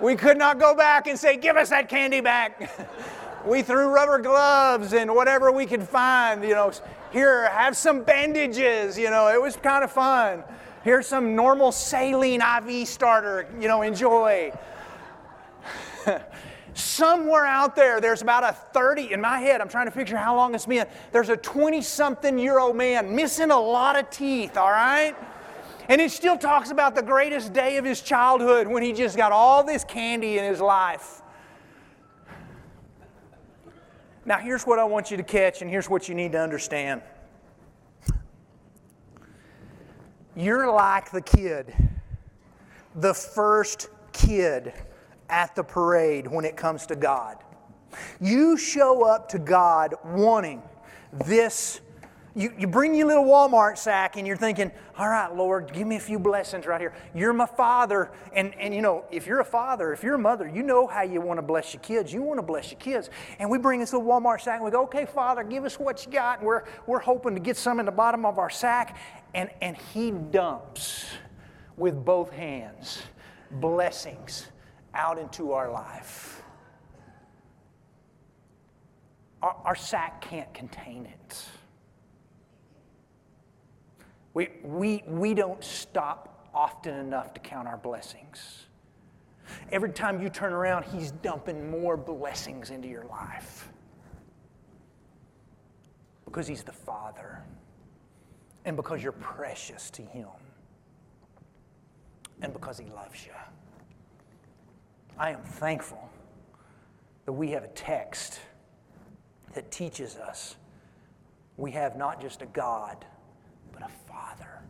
We 0.00 0.16
could 0.16 0.36
not 0.36 0.58
go 0.58 0.74
back 0.74 1.06
and 1.06 1.18
say, 1.18 1.36
Give 1.36 1.56
us 1.56 1.70
that 1.70 1.88
candy 1.88 2.20
back. 2.20 2.70
we 3.46 3.62
threw 3.62 3.88
rubber 3.88 4.18
gloves 4.18 4.92
and 4.92 5.14
whatever 5.14 5.50
we 5.52 5.66
could 5.66 5.82
find, 5.82 6.42
you 6.42 6.54
know, 6.54 6.72
here, 7.10 7.48
have 7.50 7.76
some 7.76 8.02
bandages, 8.02 8.98
you 8.98 9.08
know, 9.08 9.28
it 9.28 9.40
was 9.40 9.56
kind 9.56 9.84
of 9.84 9.92
fun. 9.92 10.42
Here's 10.84 11.06
some 11.06 11.34
normal 11.34 11.72
saline 11.72 12.42
IV 12.42 12.86
starter, 12.86 13.48
you 13.58 13.68
know, 13.68 13.80
enjoy. 13.80 14.52
Somewhere 16.74 17.46
out 17.46 17.74
there, 17.74 18.02
there's 18.02 18.20
about 18.20 18.44
a 18.44 18.52
30, 18.52 19.14
in 19.14 19.20
my 19.20 19.38
head, 19.38 19.62
I'm 19.62 19.68
trying 19.68 19.86
to 19.86 19.92
picture 19.92 20.18
how 20.18 20.36
long 20.36 20.54
it's 20.54 20.66
been. 20.66 20.86
There's 21.10 21.30
a 21.30 21.38
20 21.38 21.80
something 21.80 22.38
year 22.38 22.58
old 22.58 22.76
man 22.76 23.16
missing 23.16 23.50
a 23.50 23.58
lot 23.58 23.98
of 23.98 24.10
teeth, 24.10 24.58
all 24.58 24.70
right? 24.70 25.16
And 25.88 26.02
he 26.02 26.08
still 26.08 26.36
talks 26.36 26.70
about 26.70 26.94
the 26.94 27.02
greatest 27.02 27.54
day 27.54 27.78
of 27.78 27.84
his 27.86 28.02
childhood 28.02 28.66
when 28.66 28.82
he 28.82 28.92
just 28.92 29.16
got 29.16 29.32
all 29.32 29.64
this 29.64 29.84
candy 29.84 30.36
in 30.36 30.44
his 30.44 30.60
life. 30.60 31.22
Now, 34.26 34.36
here's 34.36 34.64
what 34.64 34.78
I 34.78 34.84
want 34.84 35.10
you 35.10 35.16
to 35.16 35.22
catch, 35.22 35.62
and 35.62 35.70
here's 35.70 35.88
what 35.88 36.10
you 36.10 36.14
need 36.14 36.32
to 36.32 36.40
understand. 36.40 37.00
You're 40.36 40.72
like 40.72 41.12
the 41.12 41.20
kid, 41.20 41.72
the 42.96 43.14
first 43.14 43.88
kid 44.12 44.72
at 45.28 45.54
the 45.54 45.62
parade 45.62 46.26
when 46.26 46.44
it 46.44 46.56
comes 46.56 46.86
to 46.86 46.96
God. 46.96 47.36
You 48.20 48.56
show 48.56 49.04
up 49.04 49.28
to 49.28 49.38
God 49.38 49.94
wanting 50.04 50.60
this. 51.12 51.80
You, 52.34 52.52
you 52.58 52.66
bring 52.66 52.96
your 52.96 53.06
little 53.06 53.24
Walmart 53.24 53.78
sack 53.78 54.16
and 54.16 54.26
you're 54.26 54.36
thinking, 54.36 54.72
all 54.98 55.08
right, 55.08 55.32
Lord, 55.32 55.72
give 55.72 55.86
me 55.86 55.94
a 55.94 56.00
few 56.00 56.18
blessings 56.18 56.66
right 56.66 56.80
here. 56.80 56.92
You're 57.14 57.32
my 57.32 57.46
father. 57.46 58.10
And, 58.32 58.52
and 58.56 58.74
you 58.74 58.82
know, 58.82 59.04
if 59.12 59.28
you're 59.28 59.38
a 59.38 59.44
father, 59.44 59.92
if 59.92 60.02
you're 60.02 60.16
a 60.16 60.18
mother, 60.18 60.48
you 60.48 60.64
know 60.64 60.88
how 60.88 61.02
you 61.02 61.20
want 61.20 61.38
to 61.38 61.42
bless 61.42 61.72
your 61.72 61.80
kids. 61.80 62.12
You 62.12 62.22
want 62.22 62.38
to 62.38 62.42
bless 62.42 62.72
your 62.72 62.80
kids. 62.80 63.08
And 63.38 63.48
we 63.48 63.58
bring 63.58 63.78
this 63.78 63.92
little 63.92 64.08
Walmart 64.08 64.40
sack 64.40 64.56
and 64.56 64.64
we 64.64 64.72
go, 64.72 64.82
okay, 64.82 65.06
Father, 65.06 65.44
give 65.44 65.64
us 65.64 65.78
what 65.78 66.04
you 66.04 66.10
got. 66.10 66.38
And 66.38 66.46
we're, 66.48 66.64
we're 66.88 66.98
hoping 66.98 67.34
to 67.34 67.40
get 67.40 67.56
some 67.56 67.78
in 67.78 67.86
the 67.86 67.92
bottom 67.92 68.26
of 68.26 68.40
our 68.40 68.50
sack 68.50 68.98
and, 69.34 69.50
and 69.60 69.76
he 69.76 70.12
dumps 70.12 71.06
with 71.76 72.04
both 72.04 72.30
hands 72.30 73.02
blessings 73.50 74.46
out 74.94 75.18
into 75.18 75.52
our 75.52 75.70
life. 75.70 76.42
Our, 79.42 79.56
our 79.64 79.74
sack 79.74 80.20
can't 80.20 80.52
contain 80.54 81.06
it. 81.06 81.44
We, 84.32 84.48
we, 84.62 85.02
we 85.06 85.34
don't 85.34 85.62
stop 85.62 86.48
often 86.54 86.94
enough 86.94 87.34
to 87.34 87.40
count 87.40 87.68
our 87.68 87.76
blessings. 87.76 88.66
Every 89.70 89.90
time 89.90 90.22
you 90.22 90.28
turn 90.28 90.52
around, 90.52 90.84
He's 90.84 91.10
dumping 91.10 91.70
more 91.70 91.96
blessings 91.96 92.70
into 92.70 92.88
your 92.88 93.04
life 93.04 93.68
because 96.24 96.46
He's 96.46 96.62
the 96.62 96.72
Father 96.72 97.44
and 98.64 98.76
because 98.76 99.02
you're 99.02 99.12
precious 99.12 99.90
to 99.90 100.02
Him, 100.02 100.28
and 102.42 102.52
because 102.52 102.78
He 102.78 102.86
loves 102.86 103.24
you. 103.26 103.32
I 105.18 105.30
am 105.30 105.42
thankful 105.42 106.10
that 107.24 107.32
we 107.32 107.50
have 107.50 107.64
a 107.64 107.68
text 107.68 108.40
that 109.54 109.70
teaches 109.70 110.16
us 110.16 110.56
we 111.56 111.70
have 111.72 111.96
not 111.96 112.20
just 112.20 112.42
a 112.42 112.46
God, 112.46 113.04
but 113.72 113.82
a 113.82 113.88
Father 114.08 114.60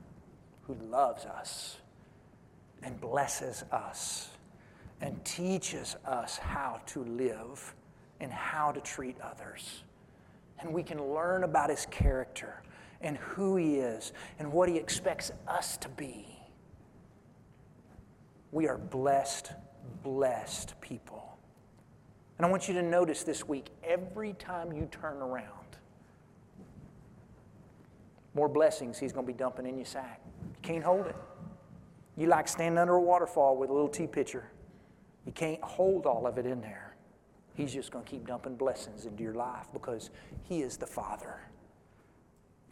who 0.63 0.75
loves 0.91 1.25
us 1.25 1.79
and 2.83 3.01
blesses 3.01 3.65
us 3.73 4.31
and 5.01 5.23
teaches 5.25 5.97
us 6.05 6.37
how 6.37 6.81
to 6.87 7.05
live 7.05 7.75
and 8.21 8.31
how 8.31 8.71
to 8.73 8.81
treat 8.81 9.17
others. 9.21 9.83
And 10.61 10.73
we 10.73 10.83
can 10.83 11.03
learn 11.03 11.45
about 11.45 11.71
His 11.71 11.87
character 11.87 12.63
and 13.05 13.19
who 13.19 13.57
He 13.57 13.77
is 13.77 14.13
and 14.41 14.51
what 14.51 14.69
He 14.69 14.77
expects 14.77 15.31
us 15.47 15.77
to 15.77 15.89
be. 15.91 16.27
We 18.51 18.67
are 18.67 18.79
blessed, 18.79 19.53
blessed 20.03 20.81
people. 20.81 21.39
And 22.39 22.47
I 22.47 22.51
want 22.51 22.67
you 22.67 22.75
to 22.75 22.83
notice 22.83 23.23
this 23.23 23.47
week 23.47 23.69
every 23.85 24.33
time 24.33 24.73
you 24.73 24.89
turn 24.91 25.19
around, 25.19 25.77
more 28.35 28.49
blessings 28.49 28.99
He's 28.99 29.13
going 29.13 29.27
to 29.27 29.33
be 29.33 29.37
dumping 29.37 29.67
in 29.67 29.77
your 29.77 29.87
sack. 29.87 30.21
You 30.43 30.63
can't 30.63 30.83
hold 30.83 31.07
it. 31.07 31.17
You 32.17 32.27
like 32.27 32.49
standing 32.49 32.79
under 32.79 32.95
a 32.95 33.01
waterfall 33.01 33.57
with 33.57 33.71
a 33.71 33.73
little 33.73 33.89
tea 33.89 34.07
pitcher. 34.07 34.51
You 35.27 35.33
can't 35.33 35.63
hold 35.63 36.07
all 36.07 36.27
of 36.27 36.39
it 36.39 36.47
in 36.47 36.61
there. 36.61 36.97
He's 37.55 37.73
just 37.73 37.93
going 37.93 38.05
to 38.05 38.11
keep 38.11 38.27
dumping 38.27 38.57
blessings 38.57 39.05
into 39.05 39.23
your 39.23 39.35
life 39.35 39.67
because 39.73 40.11
He 40.43 40.63
is 40.63 40.77
the 40.77 40.87
Father 40.87 41.41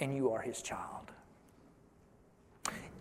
and 0.03 0.15
you 0.15 0.31
are 0.33 0.41
his 0.41 0.61
child. 0.61 1.13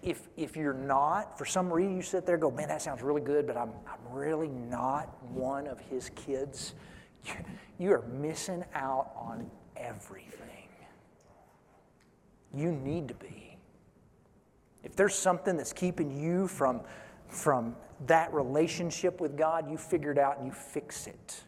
If, 0.03 0.29
if 0.37 0.55
you're 0.55 0.73
not, 0.73 1.37
for 1.37 1.45
some 1.45 1.71
reason 1.73 1.95
you 1.95 2.03
sit 2.03 2.25
there 2.27 2.37
go, 2.37 2.51
man, 2.51 2.67
that 2.67 2.81
sounds 2.81 3.01
really 3.01 3.21
good, 3.21 3.47
but 3.47 3.57
I'm, 3.57 3.71
I'm 3.87 4.13
really 4.13 4.47
not 4.47 5.21
one 5.31 5.67
of 5.67 5.79
his 5.79 6.11
kids, 6.11 6.73
you, 7.25 7.33
you 7.79 7.91
are 7.91 8.03
missing 8.07 8.63
out 8.75 9.11
on 9.15 9.49
everything. 9.75 10.69
You 12.53 12.71
need 12.71 13.07
to 13.07 13.13
be. 13.15 13.57
If 14.83 14.95
there's 14.95 15.15
something 15.15 15.57
that's 15.57 15.73
keeping 15.73 16.11
you 16.11 16.47
from, 16.47 16.81
from 17.27 17.75
that 18.07 18.31
relationship 18.33 19.19
with 19.21 19.35
God, 19.35 19.69
you 19.69 19.77
figure 19.77 20.11
it 20.11 20.17
out 20.19 20.37
and 20.37 20.45
you 20.45 20.51
fix 20.51 21.07
it. 21.07 21.43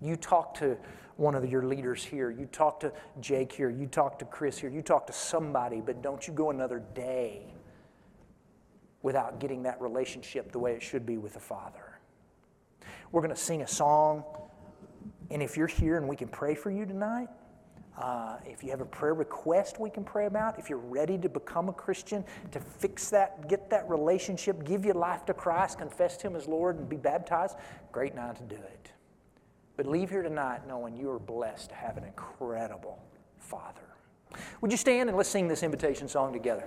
You 0.00 0.16
talk 0.16 0.54
to 0.58 0.76
one 1.16 1.34
of 1.34 1.50
your 1.50 1.62
leaders 1.62 2.04
here. 2.04 2.30
You 2.30 2.46
talk 2.46 2.80
to 2.80 2.92
Jake 3.20 3.52
here. 3.52 3.70
You 3.70 3.86
talk 3.86 4.18
to 4.18 4.24
Chris 4.24 4.58
here. 4.58 4.70
You 4.70 4.82
talk 4.82 5.06
to 5.06 5.12
somebody, 5.12 5.80
but 5.80 6.02
don't 6.02 6.26
you 6.26 6.32
go 6.32 6.50
another 6.50 6.82
day 6.94 7.42
without 9.02 9.38
getting 9.38 9.62
that 9.62 9.80
relationship 9.80 10.52
the 10.52 10.58
way 10.58 10.74
it 10.74 10.82
should 10.82 11.06
be 11.06 11.16
with 11.16 11.34
the 11.34 11.40
Father. 11.40 11.98
We're 13.12 13.22
going 13.22 13.34
to 13.34 13.40
sing 13.40 13.62
a 13.62 13.66
song. 13.66 14.24
And 15.30 15.42
if 15.42 15.56
you're 15.56 15.66
here 15.66 15.96
and 15.96 16.08
we 16.08 16.16
can 16.16 16.28
pray 16.28 16.54
for 16.54 16.70
you 16.70 16.84
tonight, 16.84 17.28
uh, 17.98 18.36
if 18.44 18.62
you 18.62 18.70
have 18.70 18.80
a 18.80 18.86
prayer 18.86 19.14
request 19.14 19.80
we 19.80 19.88
can 19.88 20.04
pray 20.04 20.26
about, 20.26 20.58
if 20.58 20.68
you're 20.68 20.78
ready 20.78 21.16
to 21.16 21.28
become 21.28 21.68
a 21.68 21.72
Christian, 21.72 22.24
to 22.50 22.60
fix 22.60 23.08
that, 23.10 23.48
get 23.48 23.70
that 23.70 23.88
relationship, 23.88 24.64
give 24.64 24.84
your 24.84 24.94
life 24.94 25.24
to 25.26 25.34
Christ, 25.34 25.78
confess 25.78 26.20
Him 26.20 26.36
as 26.36 26.46
Lord, 26.46 26.76
and 26.76 26.88
be 26.88 26.96
baptized, 26.96 27.56
great 27.92 28.14
night 28.14 28.36
to 28.36 28.42
do 28.42 28.56
it. 28.56 28.85
But 29.76 29.86
leave 29.86 30.10
here 30.10 30.22
tonight 30.22 30.66
knowing 30.66 30.96
you 30.96 31.10
are 31.10 31.18
blessed 31.18 31.70
to 31.70 31.74
have 31.74 31.96
an 31.96 32.04
incredible 32.04 32.98
Father. 33.38 33.82
Would 34.60 34.70
you 34.70 34.78
stand 34.78 35.08
and 35.08 35.16
let's 35.16 35.28
sing 35.28 35.48
this 35.48 35.62
invitation 35.62 36.08
song 36.08 36.32
together? 36.32 36.66